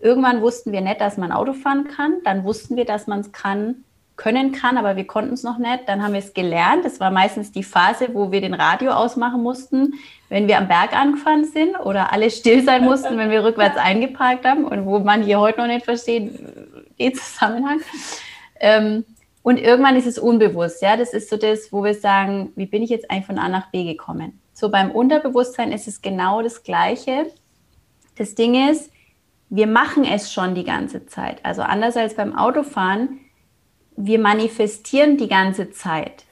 Irgendwann 0.00 0.42
wussten 0.42 0.72
wir 0.72 0.80
nicht, 0.80 1.00
dass 1.00 1.16
man 1.16 1.32
Auto 1.32 1.52
fahren 1.52 1.88
kann, 1.88 2.16
dann 2.24 2.44
wussten 2.44 2.76
wir, 2.76 2.84
dass 2.84 3.06
man 3.06 3.20
es 3.20 3.32
kann, 3.32 3.84
können 4.16 4.52
kann, 4.52 4.78
aber 4.78 4.96
wir 4.96 5.06
konnten 5.06 5.34
es 5.34 5.42
noch 5.42 5.58
nicht. 5.58 5.80
Dann 5.86 6.02
haben 6.02 6.12
wir 6.12 6.20
es 6.20 6.34
gelernt. 6.34 6.84
Das 6.84 7.00
war 7.00 7.10
meistens 7.10 7.50
die 7.50 7.64
Phase, 7.64 8.08
wo 8.12 8.30
wir 8.30 8.40
den 8.40 8.54
Radio 8.54 8.92
ausmachen 8.92 9.42
mussten, 9.42 9.94
wenn 10.28 10.46
wir 10.46 10.58
am 10.58 10.68
Berg 10.68 10.94
angefahren 10.94 11.44
sind 11.44 11.76
oder 11.80 12.12
alle 12.12 12.30
still 12.30 12.62
sein 12.62 12.84
mussten, 12.84 13.18
wenn 13.18 13.30
wir 13.30 13.44
rückwärts 13.44 13.76
eingeparkt 13.82 14.44
haben 14.44 14.64
und 14.64 14.86
wo 14.86 15.00
man 15.00 15.22
hier 15.22 15.40
heute 15.40 15.60
noch 15.60 15.66
nicht 15.66 15.84
versteht, 15.84 16.38
den 16.98 17.14
Zusammenhang. 17.14 17.80
Ähm, 18.60 19.04
und 19.42 19.58
irgendwann 19.58 19.96
ist 19.96 20.06
es 20.06 20.18
unbewusst. 20.18 20.80
Ja, 20.80 20.96
das 20.96 21.12
ist 21.12 21.28
so 21.28 21.36
das, 21.36 21.72
wo 21.72 21.82
wir 21.84 21.94
sagen, 21.94 22.52
wie 22.56 22.66
bin 22.66 22.82
ich 22.82 22.90
jetzt 22.90 23.10
eigentlich 23.10 23.26
von 23.26 23.38
A 23.38 23.48
nach 23.48 23.70
B 23.70 23.84
gekommen? 23.84 24.40
So 24.54 24.70
beim 24.70 24.92
Unterbewusstsein 24.92 25.72
ist 25.72 25.88
es 25.88 26.00
genau 26.00 26.40
das 26.40 26.62
Gleiche. 26.62 27.26
Das 28.16 28.36
Ding 28.36 28.70
ist, 28.70 28.90
wir 29.50 29.66
machen 29.66 30.04
es 30.04 30.32
schon 30.32 30.54
die 30.54 30.64
ganze 30.64 31.06
Zeit. 31.06 31.44
Also 31.44 31.62
anders 31.62 31.96
als 31.96 32.14
beim 32.14 32.34
Autofahren 32.34 33.20
wir 33.96 34.18
manifestieren 34.18 35.16
die 35.16 35.28
ganze 35.28 35.70
Zeit. 35.70 36.24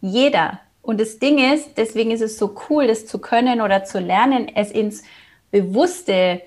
Jeder. 0.00 0.60
Und 0.82 1.00
das 1.00 1.18
Ding 1.18 1.38
ist, 1.38 1.76
deswegen 1.76 2.10
ist 2.10 2.22
es 2.22 2.38
so 2.38 2.54
cool, 2.68 2.86
das 2.86 3.06
zu 3.06 3.18
können 3.18 3.60
oder 3.60 3.84
zu 3.84 3.98
lernen, 3.98 4.50
es 4.54 4.70
ins 4.70 5.02
bewusste 5.50 6.40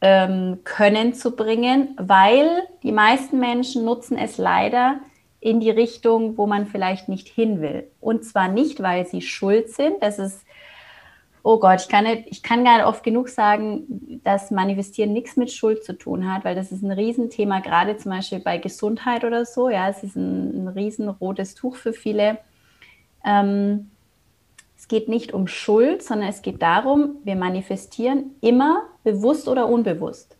ähm, 0.00 0.58
Können 0.64 1.14
zu 1.14 1.36
bringen, 1.36 1.96
weil 1.98 2.62
die 2.82 2.92
meisten 2.92 3.38
Menschen 3.38 3.84
nutzen 3.84 4.18
es 4.18 4.38
leider 4.38 5.00
in 5.40 5.60
die 5.60 5.70
Richtung, 5.70 6.36
wo 6.36 6.46
man 6.46 6.66
vielleicht 6.66 7.08
nicht 7.08 7.28
hin 7.28 7.60
will. 7.60 7.86
Und 8.00 8.24
zwar 8.24 8.48
nicht, 8.48 8.82
weil 8.82 9.06
sie 9.06 9.22
schuld 9.22 9.70
sind. 9.70 10.02
Das 10.02 10.18
ist 10.18 10.44
oh 11.46 11.60
Gott, 11.60 11.80
ich 11.80 11.88
kann, 11.88 12.02
nicht, 12.02 12.24
ich 12.26 12.42
kann 12.42 12.64
gar 12.64 12.78
nicht 12.78 12.86
oft 12.86 13.04
genug 13.04 13.28
sagen, 13.28 14.20
dass 14.24 14.50
Manifestieren 14.50 15.12
nichts 15.12 15.36
mit 15.36 15.52
Schuld 15.52 15.84
zu 15.84 15.96
tun 15.96 16.28
hat, 16.28 16.44
weil 16.44 16.56
das 16.56 16.72
ist 16.72 16.82
ein 16.82 16.90
Riesenthema, 16.90 17.60
gerade 17.60 17.96
zum 17.96 18.10
Beispiel 18.10 18.40
bei 18.40 18.58
Gesundheit 18.58 19.22
oder 19.22 19.44
so. 19.44 19.68
Ja, 19.68 19.88
es 19.88 20.02
ist 20.02 20.16
ein, 20.16 20.64
ein 20.64 20.68
riesenrotes 20.68 21.54
Tuch 21.54 21.76
für 21.76 21.92
viele. 21.92 22.38
Ähm, 23.24 23.92
es 24.76 24.88
geht 24.88 25.08
nicht 25.08 25.32
um 25.32 25.46
Schuld, 25.46 26.02
sondern 26.02 26.30
es 26.30 26.42
geht 26.42 26.62
darum, 26.62 27.18
wir 27.22 27.36
manifestieren 27.36 28.34
immer 28.40 28.82
bewusst 29.04 29.46
oder 29.46 29.68
unbewusst. 29.68 30.36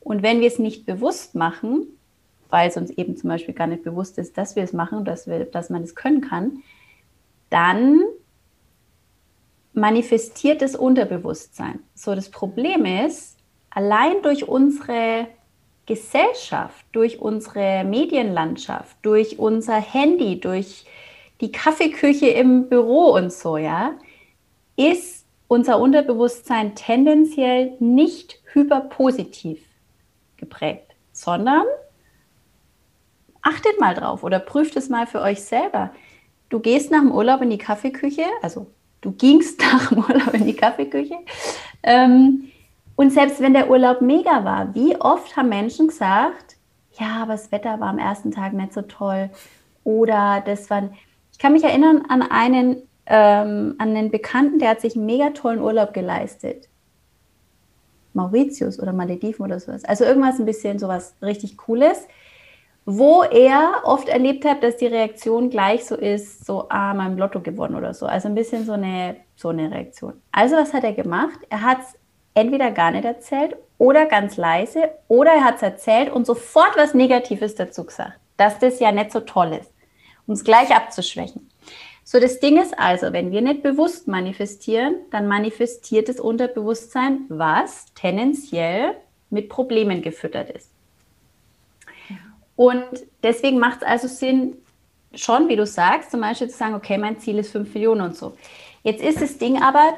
Und 0.00 0.22
wenn 0.22 0.42
wir 0.42 0.48
es 0.48 0.58
nicht 0.58 0.84
bewusst 0.84 1.34
machen, 1.34 1.86
weil 2.50 2.68
es 2.68 2.76
uns 2.76 2.90
eben 2.90 3.16
zum 3.16 3.30
Beispiel 3.30 3.54
gar 3.54 3.68
nicht 3.68 3.84
bewusst 3.84 4.18
ist, 4.18 4.36
dass 4.36 4.54
wir 4.54 4.64
es 4.64 4.74
machen, 4.74 5.06
dass, 5.06 5.26
wir, 5.26 5.46
dass 5.46 5.70
man 5.70 5.82
es 5.82 5.94
können 5.94 6.20
kann, 6.20 6.58
dann 7.48 8.02
manifestiertes 9.76 10.74
Unterbewusstsein. 10.74 11.80
So, 11.94 12.14
das 12.14 12.30
Problem 12.30 12.86
ist, 12.86 13.36
allein 13.70 14.22
durch 14.22 14.48
unsere 14.48 15.28
Gesellschaft, 15.84 16.84
durch 16.92 17.20
unsere 17.20 17.84
Medienlandschaft, 17.84 18.96
durch 19.02 19.38
unser 19.38 19.76
Handy, 19.76 20.40
durch 20.40 20.86
die 21.42 21.52
Kaffeeküche 21.52 22.28
im 22.28 22.68
Büro 22.70 23.12
und 23.12 23.30
so, 23.30 23.58
ja, 23.58 23.92
ist 24.76 25.26
unser 25.46 25.78
Unterbewusstsein 25.78 26.74
tendenziell 26.74 27.74
nicht 27.78 28.40
hyperpositiv 28.52 29.62
geprägt, 30.38 30.96
sondern 31.12 31.66
achtet 33.42 33.78
mal 33.78 33.94
drauf 33.94 34.24
oder 34.24 34.38
prüft 34.40 34.74
es 34.76 34.88
mal 34.88 35.06
für 35.06 35.20
euch 35.20 35.44
selber. 35.44 35.92
Du 36.48 36.60
gehst 36.60 36.90
nach 36.90 37.00
dem 37.00 37.12
Urlaub 37.12 37.42
in 37.42 37.50
die 37.50 37.58
Kaffeeküche, 37.58 38.24
also 38.40 38.68
du 39.06 39.12
gingst 39.12 39.60
nach 39.72 39.88
dem 39.88 39.98
Urlaub 39.98 40.34
in 40.34 40.44
die 40.44 40.56
Kaffeeküche. 40.56 41.16
Ähm, 41.82 42.48
und 42.96 43.12
selbst 43.12 43.40
wenn 43.40 43.54
der 43.54 43.70
Urlaub 43.70 44.00
mega 44.00 44.44
war, 44.44 44.74
wie 44.74 44.96
oft 44.96 45.36
haben 45.36 45.48
Menschen 45.48 45.88
gesagt, 45.88 46.56
ja, 46.98 47.22
aber 47.22 47.32
das 47.32 47.52
Wetter 47.52 47.78
war 47.78 47.88
am 47.88 47.98
ersten 47.98 48.30
Tag 48.30 48.52
nicht 48.54 48.72
so 48.72 48.82
toll. 48.82 49.30
Oder 49.84 50.42
das 50.44 50.70
war, 50.70 50.90
ich 51.30 51.38
kann 51.38 51.52
mich 51.52 51.62
erinnern 51.62 52.04
an 52.08 52.22
einen, 52.22 52.82
ähm, 53.06 53.76
an 53.78 53.90
einen 53.90 54.10
Bekannten, 54.10 54.58
der 54.58 54.70
hat 54.70 54.80
sich 54.80 54.96
einen 54.96 55.06
mega 55.06 55.30
tollen 55.30 55.60
Urlaub 55.60 55.92
geleistet. 55.92 56.68
Mauritius 58.14 58.80
oder 58.80 58.94
Malediven 58.94 59.44
oder 59.44 59.60
sowas. 59.60 59.84
Also 59.84 60.04
irgendwas 60.04 60.38
ein 60.38 60.46
bisschen 60.46 60.78
sowas 60.78 61.14
richtig 61.20 61.58
Cooles 61.58 62.08
wo 62.88 63.24
er 63.24 63.82
oft 63.82 64.08
erlebt 64.08 64.44
hat, 64.44 64.62
dass 64.62 64.76
die 64.76 64.86
Reaktion 64.86 65.50
gleich 65.50 65.84
so 65.84 65.96
ist, 65.96 66.46
so, 66.46 66.66
ah, 66.68 66.94
mein 66.94 67.18
Lotto 67.18 67.40
gewonnen 67.40 67.74
oder 67.74 67.92
so. 67.92 68.06
Also 68.06 68.28
ein 68.28 68.36
bisschen 68.36 68.64
so 68.64 68.72
eine, 68.72 69.16
so 69.34 69.48
eine 69.48 69.70
Reaktion. 69.72 70.22
Also 70.30 70.54
was 70.54 70.72
hat 70.72 70.84
er 70.84 70.92
gemacht? 70.92 71.40
Er 71.50 71.62
hat 71.62 71.80
es 71.80 71.98
entweder 72.34 72.70
gar 72.70 72.92
nicht 72.92 73.04
erzählt 73.04 73.56
oder 73.78 74.06
ganz 74.06 74.36
leise 74.36 74.90
oder 75.08 75.32
er 75.32 75.44
hat 75.44 75.56
es 75.56 75.62
erzählt 75.62 76.12
und 76.12 76.26
sofort 76.26 76.76
was 76.76 76.94
Negatives 76.94 77.56
dazu 77.56 77.84
gesagt, 77.84 78.20
dass 78.36 78.60
das 78.60 78.78
ja 78.78 78.92
nicht 78.92 79.10
so 79.10 79.18
toll 79.18 79.58
ist, 79.60 79.72
um 80.28 80.34
es 80.34 80.44
gleich 80.44 80.74
abzuschwächen. 80.74 81.50
So, 82.04 82.20
das 82.20 82.38
Ding 82.38 82.62
ist 82.62 82.78
also, 82.78 83.12
wenn 83.12 83.32
wir 83.32 83.40
nicht 83.40 83.64
bewusst 83.64 84.06
manifestieren, 84.06 84.94
dann 85.10 85.26
manifestiert 85.26 86.08
das 86.08 86.20
Unterbewusstsein, 86.20 87.24
was 87.28 87.86
tendenziell 87.94 88.94
mit 89.28 89.48
Problemen 89.48 90.02
gefüttert 90.02 90.50
ist. 90.50 90.70
Und 92.56 92.84
deswegen 93.22 93.58
macht 93.58 93.82
es 93.82 93.88
also 93.88 94.08
Sinn, 94.08 94.56
schon, 95.14 95.48
wie 95.48 95.56
du 95.56 95.66
sagst, 95.66 96.10
zum 96.10 96.20
Beispiel 96.20 96.48
zu 96.48 96.56
sagen, 96.56 96.74
okay, 96.74 96.98
mein 96.98 97.18
Ziel 97.20 97.38
ist 97.38 97.52
5 97.52 97.72
Millionen 97.74 98.00
und 98.00 98.16
so. 98.16 98.36
Jetzt 98.82 99.02
ist 99.02 99.20
das 99.20 99.38
Ding 99.38 99.62
aber, 99.62 99.94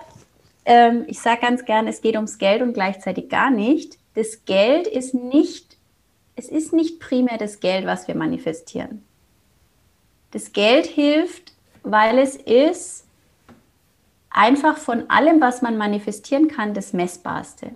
ähm, 0.64 1.04
ich 1.06 1.20
sage 1.20 1.40
ganz 1.40 1.64
gern, 1.64 1.86
es 1.86 2.00
geht 2.00 2.14
ums 2.14 2.38
Geld 2.38 2.62
und 2.62 2.74
gleichzeitig 2.74 3.28
gar 3.28 3.50
nicht. 3.50 3.98
Das 4.14 4.44
Geld 4.44 4.86
ist 4.86 5.14
nicht, 5.14 5.76
es 6.36 6.48
ist 6.48 6.72
nicht 6.72 7.00
primär 7.00 7.38
das 7.38 7.60
Geld, 7.60 7.86
was 7.86 8.08
wir 8.08 8.14
manifestieren. 8.14 9.04
Das 10.30 10.52
Geld 10.52 10.86
hilft, 10.86 11.52
weil 11.82 12.18
es 12.18 12.36
ist 12.36 13.06
einfach 14.30 14.76
von 14.76 15.08
allem, 15.08 15.40
was 15.40 15.62
man 15.62 15.78
manifestieren 15.78 16.48
kann, 16.48 16.74
das 16.74 16.92
Messbarste. 16.92 17.70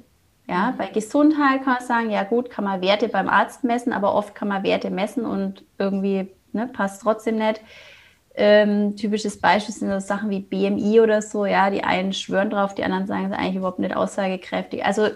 Ja, 0.52 0.74
bei 0.76 0.88
Gesundheit 0.88 1.64
kann 1.64 1.76
man 1.76 1.82
sagen, 1.82 2.10
ja 2.10 2.24
gut, 2.24 2.50
kann 2.50 2.64
man 2.64 2.82
Werte 2.82 3.08
beim 3.08 3.30
Arzt 3.30 3.64
messen, 3.64 3.90
aber 3.90 4.14
oft 4.14 4.34
kann 4.34 4.48
man 4.48 4.62
Werte 4.62 4.90
messen 4.90 5.24
und 5.24 5.64
irgendwie 5.78 6.28
ne, 6.52 6.68
passt 6.70 7.00
trotzdem 7.00 7.36
nicht. 7.36 7.62
Ähm, 8.34 8.94
typisches 8.94 9.40
Beispiel 9.40 9.74
sind 9.74 9.90
so 9.90 9.98
Sachen 9.98 10.28
wie 10.28 10.40
BMI 10.40 11.00
oder 11.00 11.22
so, 11.22 11.46
ja, 11.46 11.70
die 11.70 11.82
einen 11.82 12.12
schwören 12.12 12.50
drauf, 12.50 12.74
die 12.74 12.84
anderen 12.84 13.06
sagen, 13.06 13.24
es 13.24 13.30
ist 13.30 13.38
eigentlich 13.38 13.56
überhaupt 13.56 13.78
nicht 13.78 13.96
aussagekräftig. 13.96 14.84
Also 14.84 15.08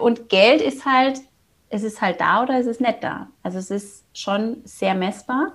und 0.00 0.28
Geld 0.28 0.60
ist 0.60 0.84
halt, 0.84 1.20
es 1.68 1.84
ist 1.84 2.00
halt 2.00 2.20
da 2.20 2.42
oder 2.42 2.58
es 2.58 2.66
ist 2.66 2.80
nicht 2.80 3.04
da. 3.04 3.28
Also 3.44 3.58
es 3.58 3.70
ist 3.70 4.06
schon 4.12 4.56
sehr 4.64 4.96
messbar. 4.96 5.52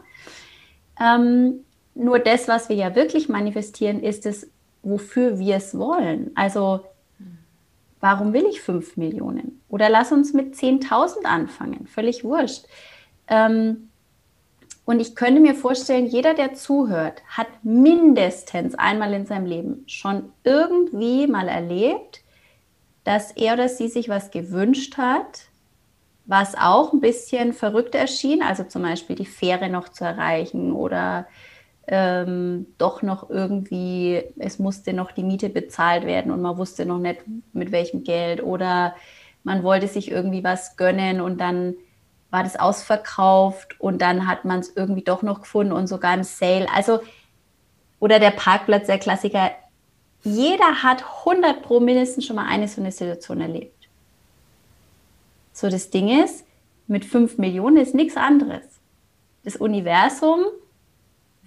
Ähm, 0.97 1.65
nur 1.93 2.19
das, 2.19 2.47
was 2.47 2.69
wir 2.69 2.77
ja 2.77 2.95
wirklich 2.95 3.27
manifestieren, 3.27 4.01
ist 4.01 4.25
es, 4.25 4.49
wofür 4.81 5.39
wir 5.39 5.57
es 5.57 5.77
wollen. 5.77 6.31
Also 6.35 6.85
warum 8.03 8.33
will 8.33 8.45
ich 8.49 8.59
5 8.59 8.97
Millionen? 8.97 9.61
Oder 9.69 9.87
lass 9.87 10.11
uns 10.11 10.33
mit 10.33 10.55
10.000 10.55 11.23
anfangen, 11.23 11.87
völlig 11.87 12.25
wurscht. 12.25 12.65
Ähm, 13.29 13.91
und 14.83 14.99
ich 14.99 15.15
könnte 15.15 15.39
mir 15.39 15.55
vorstellen, 15.55 16.07
jeder, 16.07 16.33
der 16.33 16.53
zuhört, 16.53 17.21
hat 17.29 17.47
mindestens 17.63 18.75
einmal 18.75 19.13
in 19.13 19.25
seinem 19.25 19.45
Leben 19.45 19.83
schon 19.87 20.33
irgendwie 20.43 21.27
mal 21.27 21.47
erlebt, 21.47 22.19
dass 23.05 23.31
er 23.31 23.53
oder 23.53 23.69
sie 23.69 23.87
sich 23.87 24.09
was 24.09 24.31
gewünscht 24.31 24.97
hat, 24.97 25.45
was 26.25 26.55
auch 26.55 26.91
ein 26.91 26.99
bisschen 26.99 27.53
verrückt 27.53 27.95
erschien, 27.95 28.43
also 28.43 28.65
zum 28.65 28.81
Beispiel 28.81 29.15
die 29.15 29.25
Fähre 29.25 29.69
noch 29.69 29.87
zu 29.87 30.03
erreichen 30.03 30.73
oder 30.73 31.25
ähm, 31.87 32.67
doch 32.77 33.01
noch 33.01 33.29
irgendwie, 33.29 34.23
es 34.37 34.59
musste 34.59 34.93
noch 34.93 35.11
die 35.11 35.23
Miete 35.23 35.49
bezahlt 35.49 36.05
werden 36.05 36.31
und 36.31 36.41
man 36.41 36.57
wusste 36.57 36.85
noch 36.85 36.99
nicht 36.99 37.21
mit 37.51 37.71
welchem 37.71 38.03
Geld 38.03 38.41
oder 38.41 38.95
man 39.43 39.63
wollte 39.63 39.87
sich 39.87 40.09
irgendwie 40.09 40.43
was 40.43 40.77
gönnen 40.77 41.19
und 41.19 41.39
dann 41.41 41.75
war 42.29 42.43
das 42.43 42.55
ausverkauft 42.55 43.79
und 43.79 44.01
dann 44.01 44.27
hat 44.27 44.45
man 44.45 44.59
es 44.59 44.75
irgendwie 44.75 45.03
doch 45.03 45.21
noch 45.21 45.41
gefunden 45.41 45.73
und 45.73 45.87
sogar 45.87 46.13
im 46.13 46.23
Sale. 46.23 46.67
Also, 46.73 47.01
oder 47.99 48.19
der 48.19 48.31
Parkplatz, 48.31 48.87
der 48.87 48.97
Klassiker. 48.97 49.51
Jeder 50.23 50.81
hat 50.81 51.03
100 51.25 51.61
pro 51.61 51.79
mindestens 51.79 52.25
schon 52.25 52.37
mal 52.37 52.47
eine 52.47 52.67
so 52.67 52.81
eine 52.81 52.91
Situation 52.91 53.41
erlebt. 53.41 53.87
So, 55.51 55.69
das 55.69 55.89
Ding 55.89 56.07
ist, 56.23 56.45
mit 56.87 57.05
5 57.05 57.37
Millionen 57.37 57.77
ist 57.77 57.93
nichts 57.93 58.17
anderes. 58.17 58.63
Das 59.43 59.57
Universum 59.57 60.45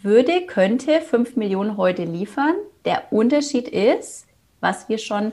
würde, 0.07 0.47
könnte 0.47 1.03
5 1.03 1.37
Millionen 1.37 1.77
heute 1.77 2.05
liefern. 2.05 2.55
Der 2.87 3.13
Unterschied 3.13 3.69
ist, 3.69 4.27
was 4.61 4.89
wir 4.89 4.97
schon 4.97 5.33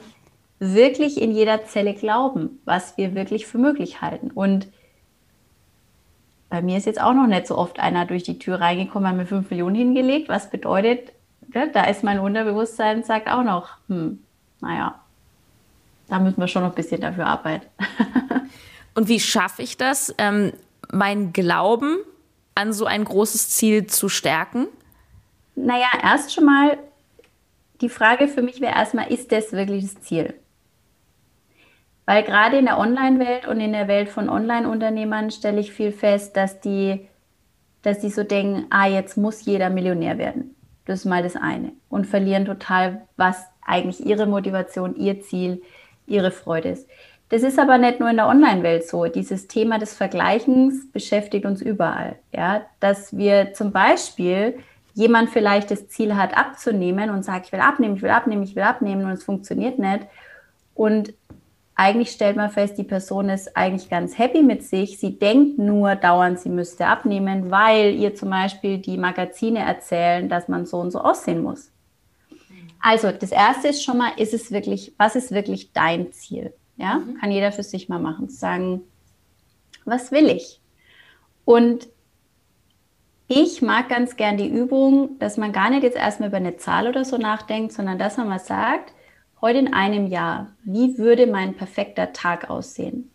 wirklich 0.59 1.21
in 1.21 1.31
jeder 1.31 1.65
Zelle 1.65 1.93
glauben, 1.93 2.59
was 2.65 2.97
wir 2.97 3.15
wirklich 3.15 3.47
für 3.47 3.57
möglich 3.57 4.01
halten. 4.01 4.31
Und 4.31 4.67
bei 6.49 6.61
mir 6.61 6.77
ist 6.77 6.85
jetzt 6.85 7.01
auch 7.01 7.13
noch 7.13 7.27
nicht 7.27 7.47
so 7.47 7.57
oft 7.57 7.79
einer 7.79 8.05
durch 8.05 8.23
die 8.23 8.39
Tür 8.39 8.59
reingekommen, 8.59 9.07
hat 9.07 9.15
mir 9.15 9.25
5 9.25 9.49
Millionen 9.49 9.75
hingelegt, 9.75 10.29
was 10.29 10.49
bedeutet, 10.49 11.13
ja, 11.53 11.67
da 11.67 11.85
ist 11.85 12.03
mein 12.03 12.19
Unterbewusstsein, 12.19 13.03
sagt 13.03 13.29
auch 13.29 13.43
noch, 13.43 13.69
hm, 13.87 14.19
naja, 14.61 14.99
da 16.09 16.19
müssen 16.19 16.39
wir 16.39 16.47
schon 16.47 16.63
noch 16.63 16.69
ein 16.69 16.75
bisschen 16.75 17.01
dafür 17.01 17.27
arbeiten. 17.27 17.65
Und 18.95 19.07
wie 19.07 19.19
schaffe 19.19 19.61
ich 19.61 19.77
das, 19.77 20.13
ähm, 20.17 20.53
mein 20.91 21.33
Glauben 21.33 21.97
an 22.55 22.73
so 22.73 22.85
ein 22.85 23.03
großes 23.03 23.49
Ziel 23.49 23.87
zu 23.87 24.09
stärken? 24.09 24.67
Naja, 25.55 25.87
erst 26.01 26.33
schon 26.33 26.45
mal, 26.45 26.77
die 27.81 27.89
Frage 27.89 28.27
für 28.27 28.41
mich 28.41 28.61
wäre 28.61 28.73
erstmal, 28.73 29.11
ist 29.11 29.31
das 29.31 29.51
wirklich 29.51 29.83
das 29.83 30.01
Ziel? 30.01 30.33
Weil 32.05 32.23
gerade 32.23 32.57
in 32.57 32.65
der 32.65 32.79
Online-Welt 32.79 33.47
und 33.47 33.59
in 33.59 33.71
der 33.71 33.87
Welt 33.87 34.09
von 34.09 34.29
Online-Unternehmern 34.29 35.31
stelle 35.31 35.61
ich 35.61 35.71
viel 35.71 35.91
fest, 35.91 36.35
dass 36.35 36.59
die, 36.59 37.07
dass 37.81 37.99
die 37.99 38.09
so 38.09 38.23
denken, 38.23 38.65
ah, 38.69 38.87
jetzt 38.87 39.15
muss 39.15 39.45
jeder 39.45 39.69
Millionär 39.69 40.17
werden. 40.17 40.55
Das 40.85 40.99
ist 40.99 41.05
mal 41.05 41.23
das 41.23 41.35
eine. 41.35 41.71
Und 41.89 42.05
verlieren 42.05 42.45
total, 42.45 43.07
was 43.15 43.45
eigentlich 43.65 44.05
ihre 44.05 44.25
Motivation, 44.25 44.95
ihr 44.95 45.21
Ziel, 45.21 45.61
ihre 46.05 46.31
Freude 46.31 46.69
ist. 46.69 46.89
Das 47.33 47.41
ist 47.41 47.57
aber 47.57 47.79
nicht 47.79 47.99
nur 47.99 48.11
in 48.11 48.17
der 48.17 48.27
Online-Welt 48.27 48.87
so. 48.87 49.05
Dieses 49.05 49.47
Thema 49.47 49.79
des 49.79 49.95
Vergleichens 49.95 50.91
beschäftigt 50.91 51.47
uns 51.47 51.63
überall. 51.63 52.17
Ja? 52.31 52.61
Dass 52.79 53.17
wir 53.17 53.53
zum 53.53 53.71
Beispiel 53.71 54.59
jemand 54.93 55.31
vielleicht 55.31 55.71
das 55.71 55.87
Ziel 55.87 56.15
hat, 56.15 56.37
abzunehmen 56.37 57.09
und 57.09 57.25
sagt, 57.25 57.47
ich 57.47 57.51
will 57.51 57.59
abnehmen, 57.59 57.95
ich 57.95 58.03
will 58.03 58.11
abnehmen, 58.11 58.43
ich 58.43 58.55
will 58.55 58.61
abnehmen 58.61 59.05
und 59.05 59.13
es 59.13 59.23
funktioniert 59.23 59.79
nicht. 59.79 60.05
Und 60.75 61.15
eigentlich 61.73 62.11
stellt 62.11 62.35
man 62.35 62.51
fest, 62.51 62.77
die 62.77 62.83
Person 62.83 63.29
ist 63.29 63.57
eigentlich 63.57 63.89
ganz 63.89 64.15
happy 64.15 64.43
mit 64.43 64.61
sich. 64.61 64.99
Sie 64.99 65.17
denkt 65.17 65.57
nur 65.57 65.95
dauernd, 65.95 66.39
sie 66.39 66.49
müsste 66.49 66.85
abnehmen, 66.85 67.49
weil 67.49 67.95
ihr 67.95 68.13
zum 68.13 68.29
Beispiel 68.29 68.77
die 68.77 68.99
Magazine 68.99 69.65
erzählen, 69.65 70.29
dass 70.29 70.49
man 70.49 70.67
so 70.67 70.77
und 70.77 70.91
so 70.91 70.99
aussehen 70.99 71.41
muss. 71.41 71.71
Also 72.79 73.11
das 73.11 73.31
erste 73.31 73.69
ist 73.69 73.83
schon 73.83 73.97
mal, 73.97 74.11
ist 74.17 74.35
es 74.35 74.51
wirklich, 74.51 74.93
was 74.99 75.15
ist 75.15 75.31
wirklich 75.31 75.73
dein 75.73 76.11
Ziel? 76.11 76.53
Ja, 76.77 76.97
mhm. 76.97 77.17
kann 77.19 77.31
jeder 77.31 77.51
für 77.51 77.63
sich 77.63 77.89
mal 77.89 77.99
machen. 77.99 78.29
Sagen, 78.29 78.81
was 79.85 80.11
will 80.11 80.29
ich? 80.29 80.61
Und 81.45 81.87
ich 83.27 83.61
mag 83.61 83.89
ganz 83.89 84.15
gern 84.15 84.37
die 84.37 84.49
Übung, 84.49 85.17
dass 85.19 85.37
man 85.37 85.51
gar 85.51 85.69
nicht 85.69 85.83
jetzt 85.83 85.97
erstmal 85.97 86.29
über 86.29 86.37
eine 86.37 86.57
Zahl 86.57 86.87
oder 86.87 87.05
so 87.05 87.17
nachdenkt, 87.17 87.73
sondern 87.73 87.97
dass 87.97 88.17
man 88.17 88.27
mal 88.27 88.39
sagt, 88.39 88.93
heute 89.41 89.59
in 89.59 89.73
einem 89.73 90.07
Jahr, 90.07 90.51
wie 90.63 90.97
würde 90.97 91.27
mein 91.27 91.55
perfekter 91.55 92.13
Tag 92.13 92.49
aussehen? 92.49 93.11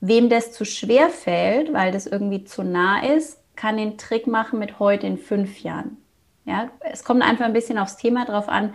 Wem 0.00 0.28
das 0.28 0.52
zu 0.52 0.64
schwer 0.64 1.08
fällt, 1.10 1.72
weil 1.72 1.92
das 1.92 2.06
irgendwie 2.06 2.44
zu 2.44 2.62
nah 2.62 3.02
ist, 3.02 3.40
kann 3.56 3.76
den 3.76 3.98
Trick 3.98 4.26
machen 4.26 4.58
mit 4.58 4.78
heute 4.78 5.06
in 5.06 5.18
fünf 5.18 5.60
Jahren. 5.60 5.96
Ja, 6.44 6.70
es 6.80 7.04
kommt 7.04 7.22
einfach 7.22 7.44
ein 7.44 7.52
bisschen 7.52 7.78
aufs 7.78 7.96
Thema 7.96 8.24
drauf 8.24 8.48
an. 8.48 8.74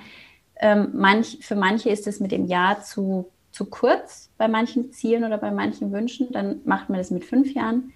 Ähm, 0.57 0.91
manch, 0.93 1.39
für 1.41 1.55
manche 1.55 1.89
ist 1.89 2.05
es 2.05 2.19
mit 2.19 2.31
dem 2.31 2.45
Jahr 2.45 2.83
zu 2.83 3.31
zu 3.53 3.65
kurz 3.65 4.31
bei 4.37 4.47
manchen 4.47 4.91
Zielen 4.91 5.23
oder 5.23 5.37
bei 5.37 5.51
manchen 5.51 5.91
Wünschen, 5.93 6.31
dann 6.31 6.61
macht 6.65 6.89
man 6.89 6.97
das 6.97 7.11
mit 7.11 7.23
fünf 7.23 7.53
Jahren. 7.53 7.93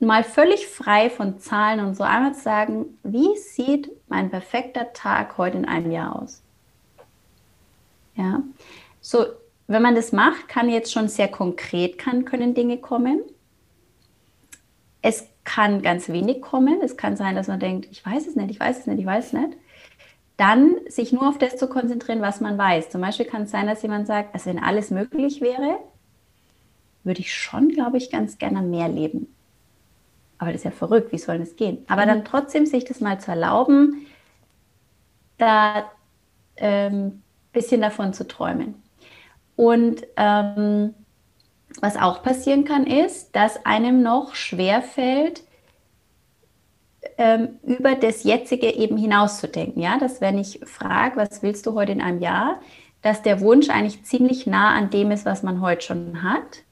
Mal 0.00 0.24
völlig 0.24 0.66
frei 0.66 1.08
von 1.08 1.38
Zahlen 1.38 1.80
und 1.80 1.94
so 1.94 2.02
einmal 2.02 2.34
zu 2.34 2.42
sagen, 2.42 2.98
wie 3.02 3.34
sieht 3.38 3.90
mein 4.08 4.28
perfekter 4.28 4.92
Tag 4.92 5.38
heute 5.38 5.56
in 5.56 5.64
einem 5.64 5.90
Jahr 5.90 6.20
aus? 6.20 6.42
Ja, 8.16 8.42
so, 9.00 9.24
wenn 9.68 9.82
man 9.82 9.94
das 9.94 10.12
macht, 10.12 10.48
kann 10.48 10.68
jetzt 10.68 10.92
schon 10.92 11.08
sehr 11.08 11.28
konkret 11.28 11.96
kann, 11.96 12.24
können 12.24 12.54
Dinge 12.54 12.78
kommen. 12.78 13.22
Es 15.00 15.28
kann 15.44 15.80
ganz 15.80 16.08
wenig 16.08 16.42
kommen. 16.42 16.80
Es 16.82 16.96
kann 16.96 17.16
sein, 17.16 17.36
dass 17.36 17.46
man 17.46 17.60
denkt, 17.60 17.86
ich 17.90 18.04
weiß 18.04 18.26
es 18.26 18.34
nicht, 18.34 18.50
ich 18.50 18.58
weiß 18.58 18.80
es 18.80 18.86
nicht, 18.86 18.98
ich 18.98 19.06
weiß 19.06 19.26
es 19.26 19.32
nicht 19.32 19.56
dann 20.36 20.76
sich 20.88 21.12
nur 21.12 21.28
auf 21.28 21.38
das 21.38 21.56
zu 21.56 21.68
konzentrieren, 21.68 22.20
was 22.20 22.40
man 22.40 22.58
weiß. 22.58 22.90
Zum 22.90 23.00
Beispiel 23.00 23.26
kann 23.26 23.42
es 23.42 23.50
sein, 23.50 23.66
dass 23.66 23.82
jemand 23.82 24.06
sagt, 24.06 24.34
also 24.34 24.50
wenn 24.50 24.62
alles 24.62 24.90
möglich 24.90 25.40
wäre, 25.40 25.78
würde 27.04 27.20
ich 27.20 27.32
schon, 27.32 27.68
glaube 27.68 27.96
ich, 27.96 28.10
ganz 28.10 28.36
gerne 28.38 28.62
mehr 28.62 28.88
leben. 28.88 29.28
Aber 30.38 30.52
das 30.52 30.60
ist 30.60 30.64
ja 30.64 30.70
verrückt, 30.70 31.12
wie 31.12 31.18
soll 31.18 31.38
das 31.38 31.56
gehen? 31.56 31.78
Aber 31.88 32.02
mhm. 32.02 32.08
dann 32.08 32.24
trotzdem 32.24 32.66
sich 32.66 32.84
das 32.84 33.00
mal 33.00 33.18
zu 33.20 33.30
erlauben, 33.30 34.06
da 35.38 35.90
ein 36.56 36.92
ähm, 36.92 37.22
bisschen 37.52 37.80
davon 37.80 38.12
zu 38.12 38.26
träumen. 38.26 38.74
Und 39.54 40.06
ähm, 40.16 40.94
was 41.80 41.96
auch 41.96 42.22
passieren 42.22 42.64
kann, 42.64 42.86
ist, 42.86 43.34
dass 43.34 43.64
einem 43.64 44.02
noch 44.02 44.34
schwerfällt, 44.34 45.42
ähm, 47.18 47.58
über 47.62 47.94
das 47.94 48.24
Jetzige 48.24 48.74
eben 48.74 48.96
hinauszudenken. 48.96 49.82
Ja, 49.82 49.98
dass 49.98 50.20
wenn 50.20 50.38
ich 50.38 50.60
frage, 50.64 51.16
was 51.16 51.42
willst 51.42 51.66
du 51.66 51.74
heute 51.74 51.92
in 51.92 52.00
einem 52.00 52.20
Jahr, 52.20 52.60
dass 53.02 53.22
der 53.22 53.40
Wunsch 53.40 53.70
eigentlich 53.70 54.04
ziemlich 54.04 54.46
nah 54.46 54.70
an 54.74 54.90
dem 54.90 55.10
ist, 55.10 55.24
was 55.24 55.42
man 55.42 55.60
heute 55.60 55.82
schon 55.82 56.22
hat. 56.22 56.64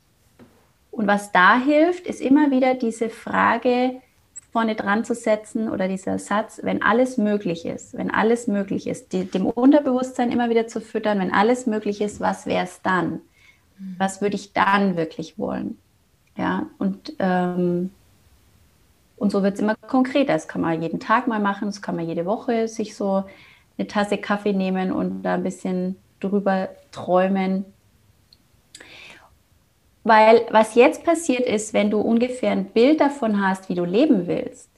Und 0.91 1.07
was 1.07 1.33
da 1.33 1.59
hilft, 1.59 2.07
ist 2.07 2.21
immer 2.21 2.51
wieder 2.51 2.75
diese 2.75 3.09
Frage 3.09 4.01
vorne 4.53 4.77
dran 4.77 5.05
zu 5.05 5.15
setzen 5.15 5.69
oder 5.69 5.89
dieser 5.89 6.21
Satz, 6.21 6.61
wenn 6.63 6.81
alles 6.81 7.19
möglich 7.19 7.67
ist, 7.67 7.99
wenn 7.99 8.13
alles 8.13 8.47
möglich 8.47 8.87
ist, 8.87 9.13
die, 9.13 9.25
dem 9.25 9.47
Unterbewusstsein 9.47 10.31
immer 10.31 10.49
wieder 10.49 10.69
zu 10.69 10.81
füttern, 10.81 11.19
wenn 11.19 11.33
alles 11.33 11.67
möglich 11.67 12.01
ist, 12.01 12.21
was 12.21 12.47
wäre 12.47 12.65
es 12.65 12.81
dann? 12.83 13.21
Was 13.99 14.21
würde 14.21 14.37
ich 14.37 14.53
dann 14.53 14.97
wirklich 14.97 15.39
wollen? 15.39 15.79
Ja, 16.37 16.67
und 16.79 17.15
ähm, 17.19 17.91
und 19.17 19.31
so 19.31 19.43
wird 19.43 19.55
es 19.55 19.61
immer 19.61 19.77
konkreter. 19.77 20.33
Das 20.33 20.49
kann 20.49 20.61
man 20.61 20.83
jeden 20.83 21.01
Tag 21.01 21.27
mal 21.27 21.41
machen, 21.41 21.67
das 21.67 21.83
kann 21.83 21.97
man 21.97 22.07
jede 22.07 22.27
Woche 22.27 22.69
sich 22.69 22.97
so 22.97 23.25
eine 23.79 23.87
Tasse 23.87 24.19
Kaffee 24.19 24.53
nehmen 24.53 24.93
und 24.93 25.23
da 25.23 25.35
ein 25.35 25.43
bisschen 25.43 25.97
drüber 26.21 26.69
träumen. 26.93 27.65
Weil 30.03 30.43
was 30.51 30.75
jetzt 30.75 31.05
passiert 31.05 31.47
ist, 31.47 31.73
wenn 31.73 31.91
du 31.91 32.01
ungefähr 32.01 32.53
ein 32.53 32.67
Bild 32.67 33.01
davon 33.01 33.41
hast, 33.41 33.69
wie 33.69 33.75
du 33.75 33.85
leben 33.85 34.27
willst, 34.27 34.69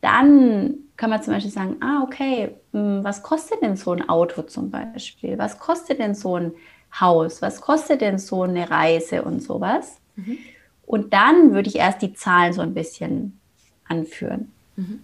dann 0.00 0.74
kann 0.96 1.10
man 1.10 1.22
zum 1.22 1.34
Beispiel 1.34 1.52
sagen, 1.52 1.76
ah, 1.80 2.02
okay, 2.04 2.54
hm, 2.72 3.02
was 3.02 3.22
kostet 3.22 3.62
denn 3.62 3.76
so 3.76 3.92
ein 3.92 4.08
Auto 4.08 4.42
zum 4.42 4.70
Beispiel? 4.70 5.36
Was 5.36 5.58
kostet 5.58 5.98
denn 5.98 6.14
so 6.14 6.36
ein 6.36 6.52
Haus? 6.98 7.42
Was 7.42 7.60
kostet 7.60 8.00
denn 8.00 8.18
so 8.18 8.42
eine 8.42 8.70
Reise 8.70 9.22
und 9.22 9.40
sowas? 9.42 10.00
Mhm. 10.14 10.38
Und 10.86 11.12
dann 11.12 11.52
würde 11.52 11.68
ich 11.68 11.76
erst 11.76 12.02
die 12.02 12.14
Zahlen 12.14 12.52
so 12.52 12.62
ein 12.62 12.72
bisschen 12.72 13.40
anführen. 13.88 14.52
Mhm. 14.76 15.00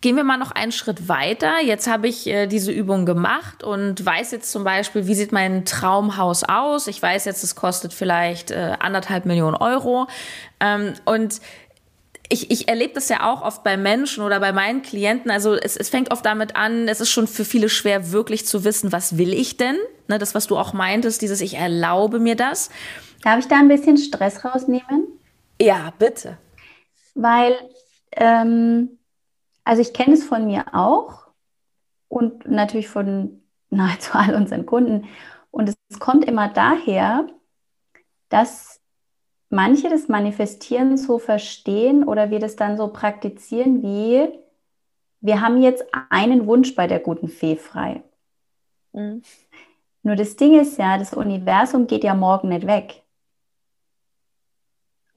gehen 0.00 0.16
wir 0.16 0.24
mal 0.24 0.36
noch 0.36 0.52
einen 0.52 0.72
Schritt 0.72 1.08
weiter. 1.08 1.60
Jetzt 1.62 1.88
habe 1.88 2.08
ich 2.08 2.26
äh, 2.26 2.46
diese 2.46 2.70
Übung 2.70 3.04
gemacht 3.04 3.64
und 3.64 4.04
weiß 4.04 4.30
jetzt 4.30 4.52
zum 4.52 4.64
Beispiel, 4.64 5.06
wie 5.06 5.14
sieht 5.14 5.32
mein 5.32 5.64
Traumhaus 5.64 6.44
aus. 6.44 6.86
Ich 6.86 7.02
weiß 7.02 7.24
jetzt, 7.24 7.42
es 7.42 7.56
kostet 7.56 7.92
vielleicht 7.92 8.50
äh, 8.50 8.76
anderthalb 8.78 9.26
Millionen 9.26 9.56
Euro. 9.56 10.06
Ähm, 10.60 10.94
und 11.04 11.40
ich, 12.28 12.50
ich 12.50 12.68
erlebe 12.68 12.94
das 12.94 13.08
ja 13.08 13.32
auch 13.32 13.42
oft 13.42 13.64
bei 13.64 13.76
Menschen 13.76 14.22
oder 14.22 14.38
bei 14.38 14.52
meinen 14.52 14.82
Klienten. 14.82 15.30
Also 15.30 15.54
es, 15.54 15.76
es 15.76 15.88
fängt 15.88 16.12
oft 16.12 16.24
damit 16.24 16.54
an, 16.54 16.86
es 16.86 17.00
ist 17.00 17.10
schon 17.10 17.26
für 17.26 17.44
viele 17.44 17.68
schwer, 17.68 18.12
wirklich 18.12 18.46
zu 18.46 18.64
wissen, 18.64 18.92
was 18.92 19.18
will 19.18 19.32
ich 19.32 19.56
denn? 19.56 19.76
Ne, 20.06 20.18
das, 20.18 20.34
was 20.34 20.46
du 20.46 20.56
auch 20.56 20.72
meintest, 20.72 21.22
dieses 21.22 21.40
Ich 21.40 21.54
erlaube 21.54 22.20
mir 22.20 22.36
das. 22.36 22.70
Darf 23.22 23.38
ich 23.40 23.48
da 23.48 23.58
ein 23.58 23.68
bisschen 23.68 23.96
Stress 23.96 24.44
rausnehmen? 24.44 25.08
Ja, 25.60 25.92
bitte. 25.98 26.38
Weil 27.14 27.54
ähm, 28.12 28.98
also 29.68 29.82
ich 29.82 29.92
kenne 29.92 30.14
es 30.14 30.24
von 30.24 30.46
mir 30.46 30.74
auch 30.74 31.26
und 32.08 32.48
natürlich 32.48 32.88
von 32.88 33.42
nahezu 33.70 34.12
all 34.14 34.34
unseren 34.34 34.64
Kunden. 34.64 35.06
Und 35.50 35.68
es 35.90 35.98
kommt 35.98 36.24
immer 36.24 36.48
daher, 36.48 37.26
dass 38.30 38.80
manche 39.50 39.90
das 39.90 40.08
Manifestieren 40.08 40.96
so 40.96 41.18
verstehen 41.18 42.04
oder 42.04 42.30
wir 42.30 42.38
das 42.38 42.56
dann 42.56 42.78
so 42.78 42.88
praktizieren 42.88 43.82
wie, 43.82 44.28
wir 45.20 45.42
haben 45.42 45.60
jetzt 45.60 45.84
einen 46.08 46.46
Wunsch 46.46 46.74
bei 46.74 46.86
der 46.86 47.00
guten 47.00 47.28
Fee 47.28 47.56
frei. 47.56 48.02
Mhm. 48.92 49.22
Nur 50.02 50.16
das 50.16 50.36
Ding 50.36 50.58
ist 50.58 50.78
ja, 50.78 50.96
das 50.96 51.12
Universum 51.12 51.86
geht 51.86 52.04
ja 52.04 52.14
morgen 52.14 52.48
nicht 52.48 52.66
weg. 52.66 53.02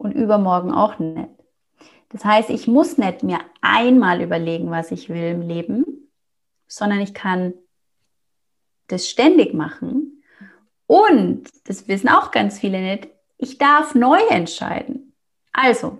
Und 0.01 0.13
übermorgen 0.13 0.71
auch 0.73 0.97
nicht. 0.97 1.29
Das 2.09 2.25
heißt, 2.25 2.49
ich 2.49 2.65
muss 2.65 2.97
nicht 2.97 3.21
mir 3.21 3.37
einmal 3.61 4.23
überlegen, 4.23 4.71
was 4.71 4.89
ich 4.91 5.09
will 5.09 5.29
im 5.29 5.43
Leben, 5.43 6.09
sondern 6.67 6.99
ich 7.01 7.13
kann 7.13 7.53
das 8.87 9.07
ständig 9.07 9.53
machen. 9.53 10.23
Und, 10.87 11.43
das 11.65 11.87
wissen 11.87 12.09
auch 12.09 12.31
ganz 12.31 12.57
viele 12.57 12.81
nicht, 12.81 13.09
ich 13.37 13.59
darf 13.59 13.93
neu 13.93 14.17
entscheiden. 14.31 15.13
Also, 15.51 15.99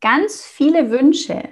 ganz 0.00 0.42
viele 0.44 0.90
Wünsche 0.90 1.44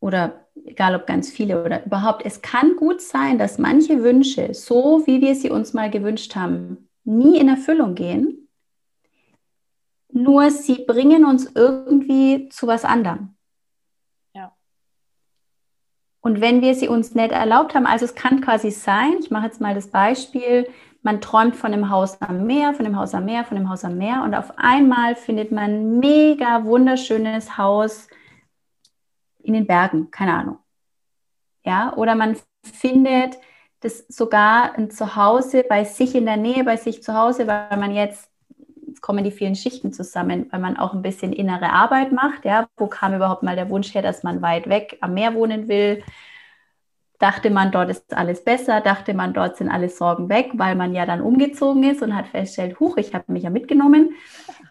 oder 0.00 0.46
egal 0.64 0.94
ob 0.94 1.06
ganz 1.06 1.30
viele 1.30 1.62
oder 1.62 1.84
überhaupt, 1.84 2.24
es 2.24 2.40
kann 2.40 2.76
gut 2.76 3.02
sein, 3.02 3.36
dass 3.36 3.58
manche 3.58 4.02
Wünsche, 4.02 4.54
so 4.54 5.06
wie 5.06 5.20
wir 5.20 5.34
sie 5.34 5.50
uns 5.50 5.74
mal 5.74 5.90
gewünscht 5.90 6.34
haben, 6.34 6.88
nie 7.04 7.38
in 7.38 7.50
Erfüllung 7.50 7.94
gehen 7.94 8.45
nur 10.12 10.50
sie 10.50 10.84
bringen 10.84 11.24
uns 11.24 11.50
irgendwie 11.54 12.48
zu 12.48 12.66
was 12.66 12.84
anderem. 12.84 13.36
Ja. 14.34 14.56
Und 16.20 16.40
wenn 16.40 16.60
wir 16.60 16.74
sie 16.74 16.88
uns 16.88 17.14
nicht 17.14 17.32
erlaubt 17.32 17.74
haben, 17.74 17.86
also 17.86 18.04
es 18.04 18.14
kann 18.14 18.40
quasi 18.40 18.70
sein, 18.70 19.16
ich 19.20 19.30
mache 19.30 19.46
jetzt 19.46 19.60
mal 19.60 19.74
das 19.74 19.88
Beispiel, 19.88 20.68
man 21.02 21.20
träumt 21.20 21.54
von 21.54 21.70
dem 21.70 21.88
Haus 21.90 22.20
am 22.20 22.46
Meer, 22.46 22.74
von 22.74 22.84
dem 22.84 22.96
Haus 22.96 23.14
am 23.14 23.26
Meer, 23.26 23.44
von 23.44 23.56
dem 23.56 23.68
Haus 23.68 23.84
am 23.84 23.96
Meer 23.96 24.22
und 24.24 24.34
auf 24.34 24.58
einmal 24.58 25.14
findet 25.14 25.52
man 25.52 25.70
ein 25.70 25.98
mega 26.00 26.64
wunderschönes 26.64 27.56
Haus 27.58 28.08
in 29.42 29.54
den 29.54 29.66
Bergen, 29.66 30.10
keine 30.10 30.34
Ahnung. 30.34 30.58
Ja, 31.64 31.94
oder 31.94 32.14
man 32.14 32.36
findet 32.64 33.38
das 33.80 34.06
sogar 34.08 34.74
ein 34.76 34.90
Zuhause 34.90 35.64
bei 35.68 35.84
sich 35.84 36.14
in 36.14 36.26
der 36.26 36.36
Nähe, 36.36 36.64
bei 36.64 36.76
sich 36.76 37.02
zu 37.02 37.14
Hause, 37.14 37.46
weil 37.46 37.76
man 37.76 37.94
jetzt 37.94 38.28
kommen 39.00 39.24
die 39.24 39.30
vielen 39.30 39.54
Schichten 39.54 39.92
zusammen, 39.92 40.46
weil 40.50 40.60
man 40.60 40.76
auch 40.76 40.94
ein 40.94 41.02
bisschen 41.02 41.32
innere 41.32 41.70
Arbeit 41.72 42.12
macht. 42.12 42.44
Ja, 42.44 42.68
wo 42.76 42.86
kam 42.86 43.14
überhaupt 43.14 43.42
mal 43.42 43.56
der 43.56 43.70
Wunsch 43.70 43.94
her, 43.94 44.02
dass 44.02 44.22
man 44.22 44.42
weit 44.42 44.68
weg 44.68 44.98
am 45.00 45.14
Meer 45.14 45.34
wohnen 45.34 45.68
will? 45.68 46.02
Dachte 47.18 47.50
man, 47.50 47.72
dort 47.72 47.88
ist 47.88 48.14
alles 48.14 48.44
besser, 48.44 48.80
dachte 48.80 49.14
man, 49.14 49.32
dort 49.32 49.56
sind 49.56 49.70
alle 49.70 49.88
Sorgen 49.88 50.28
weg, 50.28 50.50
weil 50.54 50.74
man 50.74 50.94
ja 50.94 51.06
dann 51.06 51.22
umgezogen 51.22 51.82
ist 51.84 52.02
und 52.02 52.14
hat 52.14 52.26
festgestellt, 52.28 52.78
huch, 52.78 52.98
ich 52.98 53.14
habe 53.14 53.32
mich 53.32 53.44
ja 53.44 53.50
mitgenommen. 53.50 54.14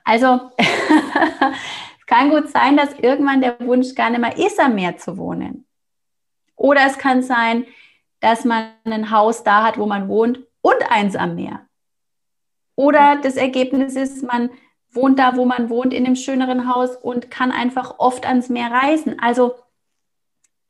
Also 0.03 0.51
es 0.57 2.05
kann 2.05 2.29
gut 2.29 2.49
sein, 2.49 2.77
dass 2.77 2.93
irgendwann 2.99 3.41
der 3.41 3.59
Wunsch 3.61 3.95
gar 3.95 4.11
nicht 4.11 4.21
mehr 4.21 4.37
ist, 4.37 4.59
am 4.59 4.75
Meer 4.75 4.97
zu 4.97 5.17
wohnen. 5.17 5.65
Oder 6.55 6.81
es 6.85 6.97
kann 6.97 7.23
sein, 7.23 7.65
dass 8.19 8.45
man 8.45 8.67
ein 8.85 9.11
Haus 9.11 9.43
da 9.43 9.63
hat, 9.63 9.77
wo 9.77 9.85
man 9.85 10.07
wohnt 10.07 10.39
und 10.61 10.91
eins 10.91 11.15
am 11.15 11.35
Meer. 11.35 11.64
Oder 12.75 13.19
das 13.21 13.35
Ergebnis 13.35 13.95
ist, 13.95 14.23
man 14.23 14.49
wohnt 14.91 15.19
da, 15.19 15.35
wo 15.35 15.45
man 15.45 15.69
wohnt, 15.69 15.93
in 15.93 16.05
einem 16.05 16.15
schöneren 16.15 16.73
Haus 16.73 16.95
und 16.95 17.29
kann 17.29 17.51
einfach 17.51 17.95
oft 17.99 18.25
ans 18.27 18.49
Meer 18.49 18.71
reisen. 18.71 19.19
Also 19.19 19.55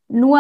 nur 0.08 0.39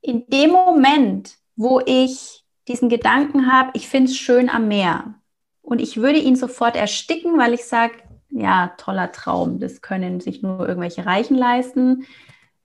in 0.00 0.26
dem 0.26 0.50
Moment, 0.50 1.36
wo 1.56 1.80
ich 1.84 2.44
diesen 2.68 2.88
Gedanken 2.88 3.50
habe, 3.50 3.70
ich 3.74 3.88
finde 3.88 4.10
es 4.10 4.16
schön 4.16 4.48
am 4.48 4.68
Meer 4.68 5.14
und 5.62 5.80
ich 5.80 5.96
würde 5.96 6.18
ihn 6.18 6.36
sofort 6.36 6.76
ersticken, 6.76 7.38
weil 7.38 7.54
ich 7.54 7.64
sage, 7.64 7.94
ja, 8.30 8.74
toller 8.78 9.12
Traum, 9.12 9.60
das 9.60 9.80
können 9.80 10.20
sich 10.20 10.42
nur 10.42 10.66
irgendwelche 10.68 11.06
Reichen 11.06 11.36
leisten. 11.36 12.04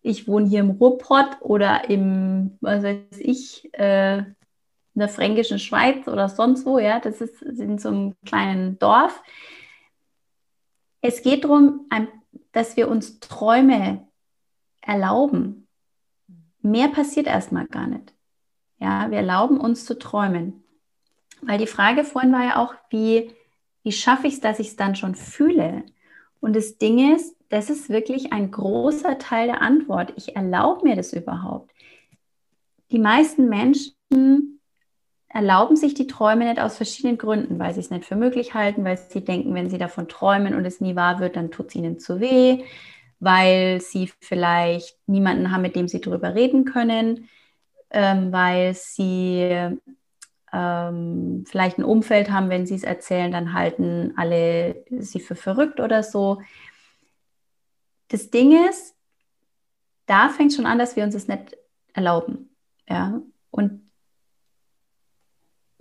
Ich 0.01 0.27
wohne 0.27 0.47
hier 0.47 0.61
im 0.61 0.71
Ruhrpott 0.71 1.37
oder 1.41 1.89
im, 1.89 2.57
was 2.61 2.83
weiß 2.83 3.19
ich, 3.19 3.73
äh, 3.73 4.23
in 4.95 4.99
der 4.99 5.09
fränkischen 5.09 5.59
Schweiz 5.59 6.07
oder 6.07 6.29
sonst 6.29 6.65
wo, 6.65 6.79
ja, 6.79 6.99
das 6.99 7.21
ist 7.21 7.41
in 7.41 7.77
so 7.77 7.89
einem 7.89 8.15
kleinen 8.25 8.79
Dorf. 8.79 9.21
Es 11.01 11.21
geht 11.21 11.43
darum, 11.43 11.89
dass 12.51 12.75
wir 12.75 12.89
uns 12.89 13.19
Träume 13.19 14.07
erlauben. 14.81 15.67
Mehr 16.61 16.89
passiert 16.89 17.27
erstmal 17.27 17.67
gar 17.67 17.87
nicht. 17.87 18.13
Ja, 18.79 19.09
wir 19.11 19.17
erlauben 19.17 19.59
uns 19.59 19.85
zu 19.85 19.97
träumen. 19.97 20.63
Weil 21.41 21.57
die 21.57 21.67
Frage 21.67 22.03
vorhin 22.03 22.33
war 22.33 22.43
ja 22.43 22.57
auch, 22.57 22.73
wie, 22.89 23.31
wie 23.83 23.91
schaffe 23.91 24.27
ich 24.27 24.35
es, 24.35 24.41
dass 24.41 24.59
ich 24.59 24.69
es 24.69 24.75
dann 24.75 24.95
schon 24.95 25.15
fühle? 25.15 25.83
Und 26.41 26.55
das 26.55 26.77
Ding 26.77 27.13
ist, 27.13 27.35
das 27.49 27.69
ist 27.69 27.89
wirklich 27.89 28.31
ein 28.31 28.51
großer 28.51 29.17
Teil 29.17 29.47
der 29.47 29.61
Antwort. 29.61 30.13
Ich 30.15 30.35
erlaube 30.35 30.87
mir 30.87 30.95
das 30.95 31.13
überhaupt. 31.13 31.71
Die 32.91 32.99
meisten 32.99 33.49
Menschen 33.49 34.58
erlauben 35.29 35.75
sich 35.75 35.93
die 35.93 36.07
Träume 36.07 36.45
nicht 36.45 36.59
aus 36.59 36.77
verschiedenen 36.77 37.17
Gründen, 37.17 37.59
weil 37.59 37.73
sie 37.73 37.79
es 37.79 37.91
nicht 37.91 38.05
für 38.05 38.15
möglich 38.15 38.55
halten, 38.55 38.83
weil 38.83 38.97
sie 38.97 39.23
denken, 39.23 39.53
wenn 39.53 39.69
sie 39.69 39.77
davon 39.77 40.07
träumen 40.07 40.55
und 40.55 40.65
es 40.65 40.81
nie 40.81 40.95
wahr 40.95 41.19
wird, 41.19 41.35
dann 41.35 41.51
tut 41.51 41.67
es 41.67 41.75
ihnen 41.75 41.99
zu 41.99 42.19
weh, 42.19 42.63
weil 43.19 43.79
sie 43.79 44.11
vielleicht 44.19 44.97
niemanden 45.07 45.51
haben, 45.51 45.61
mit 45.61 45.75
dem 45.75 45.87
sie 45.87 46.01
darüber 46.01 46.33
reden 46.33 46.65
können, 46.65 47.29
ähm, 47.91 48.31
weil 48.31 48.73
sie 48.73 49.77
ähm, 50.51 51.43
vielleicht 51.47 51.77
ein 51.77 51.83
Umfeld 51.83 52.31
haben, 52.31 52.49
wenn 52.49 52.65
sie 52.65 52.75
es 52.75 52.83
erzählen, 52.83 53.31
dann 53.31 53.53
halten 53.53 54.13
alle 54.17 54.83
sie 54.89 55.19
für 55.19 55.35
verrückt 55.35 55.79
oder 55.79 56.01
so. 56.01 56.41
Das 58.07 58.31
Ding 58.31 58.67
ist, 58.67 58.95
da 60.07 60.29
fängt 60.29 60.53
schon 60.53 60.65
an, 60.65 60.79
dass 60.79 60.95
wir 60.95 61.03
uns 61.03 61.13
das 61.13 61.27
nicht 61.27 61.55
erlauben. 61.93 62.49
Ja? 62.87 63.21
Und 63.51 63.88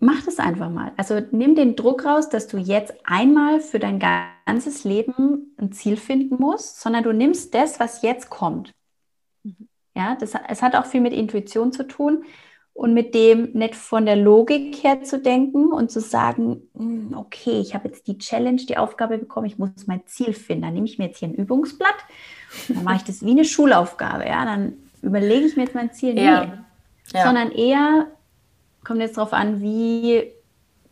mach 0.00 0.22
das 0.24 0.38
einfach 0.38 0.70
mal. 0.70 0.92
Also 0.96 1.20
nimm 1.32 1.54
den 1.54 1.76
Druck 1.76 2.04
raus, 2.04 2.28
dass 2.28 2.46
du 2.46 2.56
jetzt 2.56 2.94
einmal 3.04 3.60
für 3.60 3.78
dein 3.78 3.98
ganzes 3.98 4.84
Leben 4.84 5.54
ein 5.58 5.72
Ziel 5.72 5.96
finden 5.96 6.36
musst, 6.38 6.80
sondern 6.80 7.04
du 7.04 7.12
nimmst 7.12 7.54
das, 7.54 7.80
was 7.80 8.02
jetzt 8.02 8.30
kommt. 8.30 8.72
Mhm. 9.42 9.68
Ja, 9.94 10.16
das, 10.18 10.32
es 10.48 10.62
hat 10.62 10.76
auch 10.76 10.86
viel 10.86 11.00
mit 11.00 11.12
Intuition 11.12 11.72
zu 11.72 11.86
tun 11.86 12.24
und 12.72 12.94
mit 12.94 13.12
dem 13.12 13.50
nicht 13.54 13.74
von 13.74 14.06
der 14.06 14.14
Logik 14.14 14.84
her 14.84 15.02
zu 15.02 15.18
denken 15.18 15.72
und 15.72 15.90
zu 15.90 16.00
sagen, 16.00 16.62
hm, 16.76 17.12
okay, 17.16 17.60
ich 17.60 17.74
habe 17.74 17.88
jetzt 17.88 18.06
die 18.06 18.18
Challenge, 18.18 18.62
die 18.62 18.76
Aufgabe 18.76 19.18
bekommen, 19.18 19.46
ich 19.46 19.58
muss 19.58 19.88
mein 19.88 20.06
Ziel 20.06 20.32
finden. 20.32 20.62
Dann 20.62 20.74
nehme 20.74 20.86
ich 20.86 20.98
mir 20.98 21.06
jetzt 21.06 21.18
hier 21.18 21.26
ein 21.26 21.34
Übungsblatt, 21.34 21.96
dann 22.68 22.84
mache 22.84 22.98
ich 22.98 23.02
das 23.02 23.24
wie 23.24 23.32
eine 23.32 23.44
Schulaufgabe. 23.44 24.26
Ja, 24.26 24.44
dann 24.44 24.74
überlege 25.02 25.46
ich 25.46 25.56
mir 25.56 25.64
jetzt 25.64 25.74
mein 25.74 25.92
Ziel. 25.92 26.14
Nee, 26.14 26.24
ja. 26.24 26.64
Ja. 27.12 27.24
sondern 27.24 27.50
eher 27.50 28.06
kommt 28.84 29.00
jetzt 29.00 29.16
darauf 29.16 29.32
an, 29.32 29.60
wie, 29.60 30.32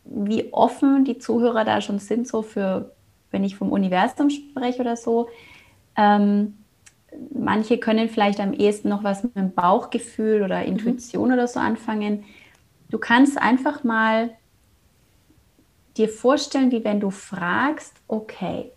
wie 0.04 0.52
offen 0.52 1.04
die 1.04 1.18
Zuhörer 1.18 1.64
da 1.64 1.80
schon 1.80 1.98
sind, 1.98 2.28
so 2.28 2.42
für, 2.42 2.92
wenn 3.30 3.44
ich 3.44 3.56
vom 3.56 3.72
Universum 3.72 4.30
spreche 4.30 4.80
oder 4.80 4.96
so. 4.96 5.28
Ähm, 5.96 6.54
manche 7.32 7.78
können 7.78 8.08
vielleicht 8.08 8.40
am 8.40 8.52
ehesten 8.52 8.88
noch 8.88 9.04
was 9.04 9.22
mit 9.22 9.36
dem 9.36 9.52
Bauchgefühl 9.52 10.42
oder 10.42 10.60
mhm. 10.60 10.66
Intuition 10.66 11.28
mhm. 11.28 11.34
oder 11.34 11.48
so 11.48 11.60
anfangen. 11.60 12.24
Du 12.90 12.98
kannst 12.98 13.40
einfach 13.40 13.84
mal 13.84 14.30
dir 15.96 16.08
vorstellen, 16.08 16.70
wie 16.70 16.84
wenn 16.84 17.00
du 17.00 17.10
fragst, 17.10 17.94
okay, 18.06 18.70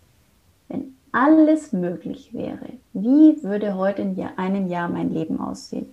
wenn 0.68 0.96
alles 1.12 1.72
möglich 1.72 2.32
wäre, 2.32 2.70
wie 2.92 3.42
würde 3.42 3.76
heute 3.76 4.02
in 4.02 4.20
einem 4.36 4.68
Jahr 4.68 4.88
mein 4.88 5.10
Leben 5.10 5.40
aussehen? 5.40 5.86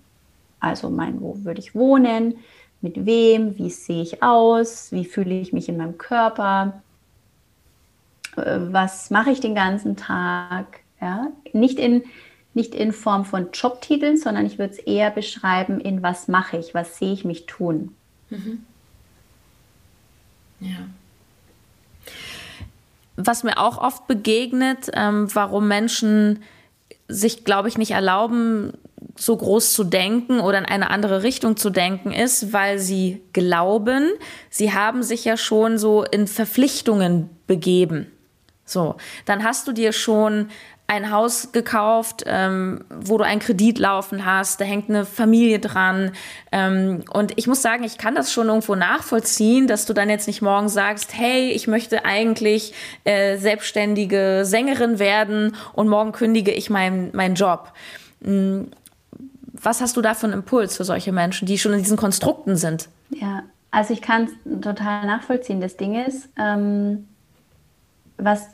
Also 0.59 0.89
mein, 0.89 1.21
wo 1.21 1.43
würde 1.43 1.59
ich 1.59 1.75
wohnen? 1.75 2.35
Mit 2.81 3.05
wem, 3.05 3.57
wie 3.57 3.69
sehe 3.69 4.03
ich 4.03 4.21
aus, 4.23 4.91
wie 4.91 5.05
fühle 5.05 5.39
ich 5.39 5.53
mich 5.53 5.67
in 5.69 5.77
meinem 5.77 5.97
Körper, 5.97 6.81
äh, 8.35 8.59
was 8.59 9.09
mache 9.09 9.31
ich 9.31 9.39
den 9.39 9.55
ganzen 9.55 9.97
Tag. 9.97 10.79
Ja? 11.01 11.27
Nicht, 11.53 11.79
in, 11.79 12.03
nicht 12.53 12.75
in 12.75 12.91
Form 12.91 13.25
von 13.25 13.49
Jobtiteln, 13.51 14.17
sondern 14.17 14.45
ich 14.45 14.59
würde 14.59 14.73
es 14.73 14.79
eher 14.79 15.11
beschreiben, 15.11 15.79
in 15.79 16.03
was 16.03 16.27
mache 16.27 16.57
ich, 16.57 16.73
was 16.73 16.97
sehe 16.97 17.13
ich 17.13 17.25
mich 17.25 17.45
tun. 17.45 17.95
Mhm. 18.29 18.63
Ja. 20.59 20.87
Was 23.15 23.43
mir 23.43 23.57
auch 23.57 23.79
oft 23.79 24.07
begegnet, 24.07 24.91
ähm, 24.93 25.33
warum 25.33 25.67
Menschen 25.67 26.43
sich, 27.07 27.45
glaube 27.45 27.67
ich, 27.67 27.77
nicht 27.77 27.91
erlauben, 27.91 28.73
so 29.17 29.35
groß 29.35 29.73
zu 29.73 29.83
denken 29.83 30.39
oder 30.39 30.59
in 30.59 30.65
eine 30.65 30.89
andere 30.89 31.23
Richtung 31.23 31.57
zu 31.57 31.69
denken, 31.69 32.11
ist, 32.11 32.53
weil 32.53 32.79
sie 32.79 33.21
glauben, 33.33 34.09
sie 34.49 34.73
haben 34.73 35.03
sich 35.03 35.25
ja 35.25 35.37
schon 35.37 35.77
so 35.77 36.03
in 36.03 36.27
Verpflichtungen 36.27 37.29
begeben. 37.47 38.11
So, 38.65 38.95
dann 39.25 39.43
hast 39.43 39.67
du 39.67 39.71
dir 39.71 39.93
schon 39.93 40.49
ein 40.89 41.11
Haus 41.11 41.51
gekauft, 41.51 42.23
ähm, 42.25 42.85
wo 42.89 43.17
du 43.17 43.25
einen 43.25 43.41
Kredit 43.41 43.77
laufen 43.77 44.25
hast, 44.25 44.61
da 44.61 44.65
hängt 44.65 44.89
eine 44.89 45.05
Familie 45.05 45.59
dran. 45.59 46.13
Ähm, 46.53 47.03
und 47.11 47.33
ich 47.37 47.45
muss 47.45 47.61
sagen, 47.61 47.83
ich 47.83 47.97
kann 47.97 48.15
das 48.15 48.31
schon 48.31 48.47
irgendwo 48.47 48.75
nachvollziehen, 48.75 49.67
dass 49.67 49.85
du 49.85 49.93
dann 49.93 50.09
jetzt 50.09 50.27
nicht 50.27 50.41
morgen 50.41 50.69
sagst, 50.69 51.13
hey, 51.13 51.51
ich 51.51 51.67
möchte 51.67 52.05
eigentlich 52.05 52.73
äh, 53.03 53.37
selbstständige 53.37 54.43
Sängerin 54.43 54.97
werden 54.97 55.57
und 55.73 55.89
morgen 55.89 56.13
kündige 56.13 56.51
ich 56.51 56.69
meinen 56.69 57.09
mein 57.13 57.35
Job. 57.35 57.73
Was 59.61 59.81
hast 59.81 59.97
du 59.97 60.01
da 60.01 60.13
für 60.13 60.27
einen 60.27 60.33
Impuls 60.33 60.77
für 60.77 60.83
solche 60.83 61.11
Menschen, 61.11 61.45
die 61.45 61.57
schon 61.57 61.73
in 61.73 61.79
diesen 61.79 61.97
Konstrukten 61.97 62.55
sind? 62.55 62.89
Ja, 63.09 63.43
also 63.71 63.93
ich 63.93 64.01
kann 64.01 64.25
es 64.25 64.61
total 64.61 65.05
nachvollziehen. 65.05 65.61
Das 65.61 65.77
Ding 65.77 65.95
ist, 66.05 66.29
ähm, 66.37 67.07
was 68.17 68.47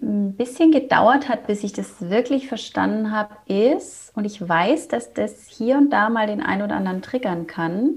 ein 0.00 0.34
bisschen 0.34 0.70
gedauert 0.72 1.28
hat, 1.28 1.46
bis 1.46 1.64
ich 1.64 1.72
das 1.72 2.00
wirklich 2.00 2.48
verstanden 2.48 3.10
habe, 3.10 3.34
ist, 3.46 4.12
und 4.14 4.24
ich 4.24 4.46
weiß, 4.46 4.88
dass 4.88 5.12
das 5.12 5.46
hier 5.48 5.76
und 5.76 5.90
da 5.90 6.08
mal 6.10 6.26
den 6.26 6.42
einen 6.42 6.62
oder 6.62 6.76
anderen 6.76 7.02
triggern 7.02 7.46
kann, 7.46 7.94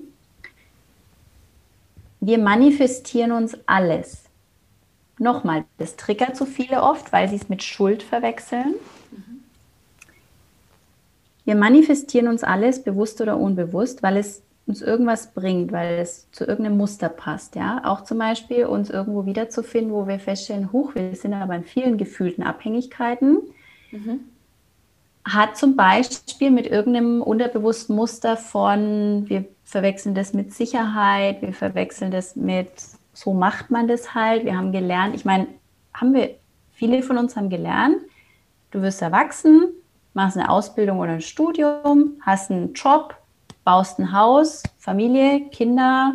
wir 2.20 2.40
manifestieren 2.40 3.32
uns 3.32 3.58
alles. 3.66 4.24
Nochmal, 5.20 5.66
das 5.78 5.96
triggert 5.96 6.36
so 6.36 6.46
viele 6.46 6.82
oft, 6.82 7.12
weil 7.12 7.30
sie 7.30 7.36
es 7.36 7.50
mit 7.50 7.64
Schuld 7.64 8.02
verwechseln. 8.02 8.76
Wir 11.46 11.56
manifestieren 11.56 12.28
uns 12.28 12.44
alles, 12.44 12.84
bewusst 12.84 13.20
oder 13.22 13.38
unbewusst, 13.38 14.04
weil 14.04 14.18
es 14.18 14.44
uns 14.66 14.82
irgendwas 14.82 15.34
bringt, 15.34 15.72
weil 15.72 16.00
es 16.00 16.32
zu 16.32 16.46
irgendeinem 16.46 16.78
Muster 16.78 17.10
passt, 17.10 17.56
ja. 17.56 17.82
Auch 17.84 18.04
zum 18.04 18.18
Beispiel 18.18 18.66
uns 18.66 18.90
irgendwo 18.90 19.26
wiederzufinden, 19.26 19.92
wo 19.92 20.08
wir 20.08 20.20
feststellen, 20.20 20.72
huch, 20.72 20.96
wir 20.96 21.16
sind 21.16 21.34
aber 21.34 21.56
in 21.56 21.64
vielen 21.64 21.98
gefühlten 21.98 22.44
Abhängigkeiten, 22.44 23.40
mhm. 23.92 24.22
hat 25.26 25.58
zum 25.58 25.76
Beispiel 25.76 26.50
mit 26.50 26.66
irgendeinem 26.68 27.22
unterbewussten 27.22 27.96
Muster 27.96 28.38
von, 28.38 29.26
wir 29.28 29.46
verwechseln 29.66 30.16
das 30.16 30.34
mit 30.34 30.54
Sicherheit, 30.54 31.42
wir 31.42 31.54
verwechseln 31.54 32.12
das 32.12 32.38
mit, 32.38 32.70
so 33.14 33.34
macht 33.34 33.70
man 33.70 33.90
das 33.90 34.16
halt, 34.16 34.46
wir 34.46 34.56
haben 34.56 34.72
gelernt, 34.72 35.14
ich 35.14 35.26
meine, 35.26 35.48
haben 35.94 36.14
wir, 36.14 36.36
viele 36.72 37.04
von 37.04 37.18
uns 37.18 37.36
haben 37.36 37.50
gelernt, 37.50 37.98
du 38.72 38.82
wirst 38.82 39.02
erwachsen, 39.02 39.74
machst 40.14 40.38
eine 40.38 40.50
Ausbildung 40.50 41.00
oder 41.00 41.14
ein 41.14 41.22
Studium, 41.22 42.22
hast 42.22 42.52
einen 42.52 42.74
Job, 42.74 43.16
baust 43.64 44.00
ein 44.00 44.12
Haus, 44.12 44.64
Familie, 44.78 45.50
Kinder, 45.50 46.14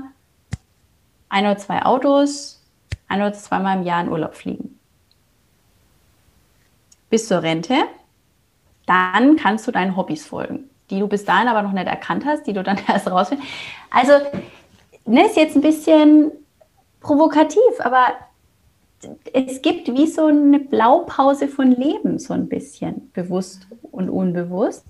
ein 1.29 1.45
oder 1.45 1.57
zwei 1.59 1.85
Autos, 1.85 2.65
ein 3.09 3.21
oder 3.21 3.33
zweimal 3.33 3.79
im 3.79 3.85
Jahr 3.85 4.03
in 4.03 4.11
Urlaub 4.11 4.35
fliegen. 4.35 4.79
Bis 7.11 7.27
zur 7.27 7.43
Rente, 7.43 7.75
dann 8.87 9.37
kannst 9.37 9.67
du 9.67 9.73
deinen 9.73 9.97
Hobbys 9.97 10.27
folgen, 10.27 10.71
die 10.91 11.01
du 11.01 11.09
bis 11.09 11.25
dahin 11.25 11.49
aber 11.49 11.63
noch 11.63 11.73
nicht 11.73 11.87
erkannt 11.87 12.25
hast, 12.27 12.47
die 12.47 12.53
du 12.53 12.63
dann 12.63 12.79
erst 12.89 13.11
rausfindest. 13.11 13.51
Also, 13.91 14.13
ne, 15.07 15.27
ist 15.27 15.37
jetzt 15.37 15.57
ein 15.57 15.63
bisschen 15.63 16.31
provokativ, 17.01 17.61
aber 17.81 18.09
es 19.33 19.63
gibt 19.63 19.89
wie 19.95 20.07
so 20.07 20.27
eine 20.27 20.59
Blaupause 20.59 21.49
von 21.49 21.71
Leben, 21.71 22.19
so 22.19 22.35
ein 22.35 22.49
bisschen, 22.49 23.11
bewusst 23.13 23.67
und 23.83 24.11
unbewusst. 24.11 24.85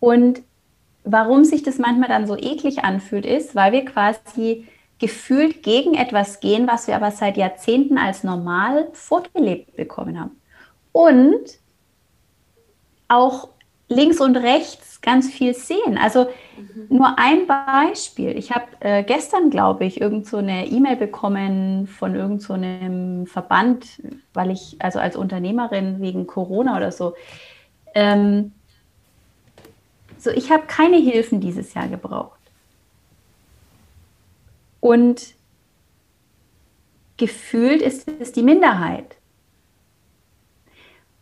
Und 0.00 0.42
warum 1.04 1.44
sich 1.44 1.62
das 1.62 1.78
manchmal 1.78 2.08
dann 2.08 2.26
so 2.26 2.36
eklig 2.36 2.84
anfühlt, 2.84 3.24
ist, 3.24 3.54
weil 3.54 3.72
wir 3.72 3.84
quasi 3.84 4.66
gefühlt 4.98 5.62
gegen 5.62 5.94
etwas 5.94 6.40
gehen, 6.40 6.66
was 6.66 6.86
wir 6.86 6.96
aber 6.96 7.10
seit 7.10 7.36
Jahrzehnten 7.36 7.98
als 7.98 8.24
normal 8.24 8.88
vorgelebt 8.92 9.76
bekommen 9.76 10.20
haben. 10.20 10.40
Und 10.92 11.58
auch 13.06 13.48
links 13.88 14.20
und 14.20 14.36
rechts 14.36 14.87
ganz 15.02 15.28
viel 15.28 15.54
sehen. 15.54 15.98
Also 15.98 16.24
mhm. 16.56 16.86
nur 16.96 17.18
ein 17.18 17.46
Beispiel. 17.46 18.36
Ich 18.36 18.52
habe 18.52 18.66
äh, 18.80 19.02
gestern, 19.02 19.50
glaube 19.50 19.84
ich, 19.84 20.00
irgend 20.00 20.26
so 20.26 20.38
eine 20.38 20.66
E-Mail 20.66 20.96
bekommen 20.96 21.86
von 21.86 22.14
irgend 22.14 22.42
so 22.42 22.54
einem 22.54 23.26
Verband, 23.26 24.02
weil 24.34 24.50
ich, 24.50 24.76
also 24.80 24.98
als 24.98 25.16
Unternehmerin 25.16 26.00
wegen 26.00 26.26
Corona 26.26 26.76
oder 26.76 26.92
so, 26.92 27.14
ähm, 27.94 28.52
so, 30.18 30.30
ich 30.30 30.50
habe 30.50 30.64
keine 30.66 30.96
Hilfen 30.96 31.40
dieses 31.40 31.74
Jahr 31.74 31.86
gebraucht. 31.88 32.38
Und 34.80 35.34
gefühlt 37.16 37.82
ist 37.82 38.08
es 38.20 38.32
die 38.32 38.42
Minderheit. 38.42 39.16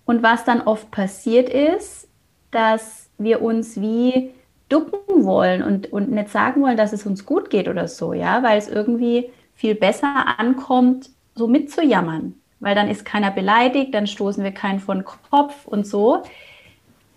Und 0.07 0.23
was 0.23 0.45
dann 0.45 0.63
oft 0.63 0.91
passiert 0.91 1.49
ist, 1.49 2.09
dass 2.51 3.06
wir 3.19 3.43
uns 3.43 3.81
wie 3.81 4.31
ducken 4.69 5.25
wollen 5.25 5.63
und, 5.63 5.93
und 5.93 6.11
nicht 6.11 6.31
sagen 6.31 6.63
wollen, 6.63 6.77
dass 6.77 6.93
es 6.93 7.07
uns 7.07 7.25
gut 7.25 7.51
geht 7.51 7.69
oder 7.69 7.89
so, 7.89 8.13
ja, 8.13 8.43
weil 8.43 8.59
es 8.59 8.69
irgendwie 8.69 9.31
viel 9.55 9.75
besser 9.75 10.39
ankommt, 10.39 11.11
so 11.35 11.47
mitzujammern. 11.47 12.35
Weil 12.59 12.75
dann 12.75 12.89
ist 12.89 13.05
keiner 13.05 13.31
beleidigt, 13.31 13.95
dann 13.95 14.07
stoßen 14.07 14.43
wir 14.43 14.53
keinen 14.53 14.81
von 14.81 15.05
Kopf 15.05 15.67
und 15.67 15.87
so. 15.87 16.23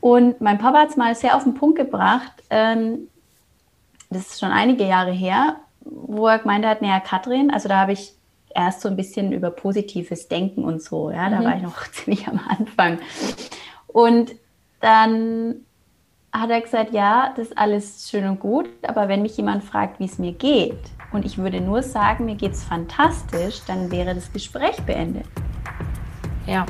Und 0.01 0.41
mein 0.41 0.57
Papa 0.57 0.79
hat 0.79 0.89
es 0.89 0.97
mal 0.97 1.15
sehr 1.15 1.35
auf 1.35 1.43
den 1.43 1.53
Punkt 1.53 1.77
gebracht, 1.77 2.31
ähm, 2.49 3.07
das 4.09 4.27
ist 4.27 4.39
schon 4.39 4.51
einige 4.51 4.85
Jahre 4.85 5.11
her, 5.11 5.57
wo 5.81 6.27
er 6.27 6.39
gemeint 6.39 6.65
hat, 6.65 6.81
naja, 6.81 6.99
Katrin, 6.99 7.51
also 7.51 7.69
da 7.69 7.77
habe 7.77 7.93
ich 7.93 8.13
erst 8.55 8.81
so 8.81 8.89
ein 8.89 8.95
bisschen 8.95 9.31
über 9.31 9.51
positives 9.51 10.27
Denken 10.27 10.63
und 10.63 10.81
so, 10.81 11.11
ja, 11.11 11.29
da 11.29 11.39
mhm. 11.39 11.43
war 11.45 11.55
ich 11.57 11.63
noch 11.63 11.87
ziemlich 11.91 12.27
am 12.27 12.39
Anfang. 12.47 12.99
Und 13.87 14.31
dann 14.81 15.65
hat 16.31 16.49
er 16.49 16.61
gesagt, 16.61 16.93
ja, 16.93 17.33
das 17.35 17.47
ist 17.47 17.57
alles 17.57 18.09
schön 18.09 18.27
und 18.27 18.39
gut, 18.39 18.69
aber 18.83 19.07
wenn 19.07 19.21
mich 19.21 19.35
jemand 19.37 19.63
fragt, 19.63 19.99
wie 19.99 20.05
es 20.05 20.17
mir 20.19 20.33
geht, 20.33 20.79
und 21.11 21.25
ich 21.25 21.37
würde 21.37 21.59
nur 21.59 21.81
sagen, 21.81 22.25
mir 22.25 22.35
geht 22.35 22.51
es 22.51 22.63
fantastisch, 22.63 23.61
dann 23.65 23.91
wäre 23.91 24.13
das 24.13 24.31
Gespräch 24.31 24.77
beendet. 24.85 25.25
Ja. 26.45 26.65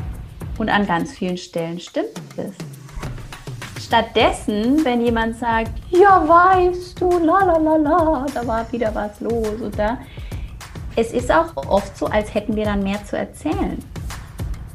Und 0.58 0.70
an 0.70 0.86
ganz 0.88 1.12
vielen 1.12 1.38
Stellen 1.38 1.80
stimmt 1.80 2.22
es. 2.38 2.54
Stattdessen, 3.84 4.84
wenn 4.86 5.02
jemand 5.02 5.38
sagt, 5.38 5.72
ja, 5.90 6.24
weißt 6.28 7.02
du, 7.02 7.10
la 7.20 7.44
la 7.44 7.58
la 7.58 7.76
la, 7.76 8.26
da 8.34 8.46
war 8.46 8.72
wieder 8.72 8.94
was 8.94 9.20
los 9.20 9.62
oder 9.62 9.98
es 10.96 11.12
ist 11.12 11.32
auch 11.32 11.56
oft 11.56 11.98
so, 11.98 12.06
als 12.06 12.34
hätten 12.34 12.56
wir 12.56 12.66
dann 12.66 12.84
mehr 12.84 13.04
zu 13.06 13.18
erzählen. 13.18 13.78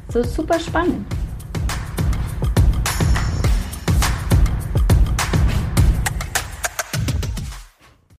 So 0.09 0.23
super 0.23 0.59
spannend. 0.59 1.05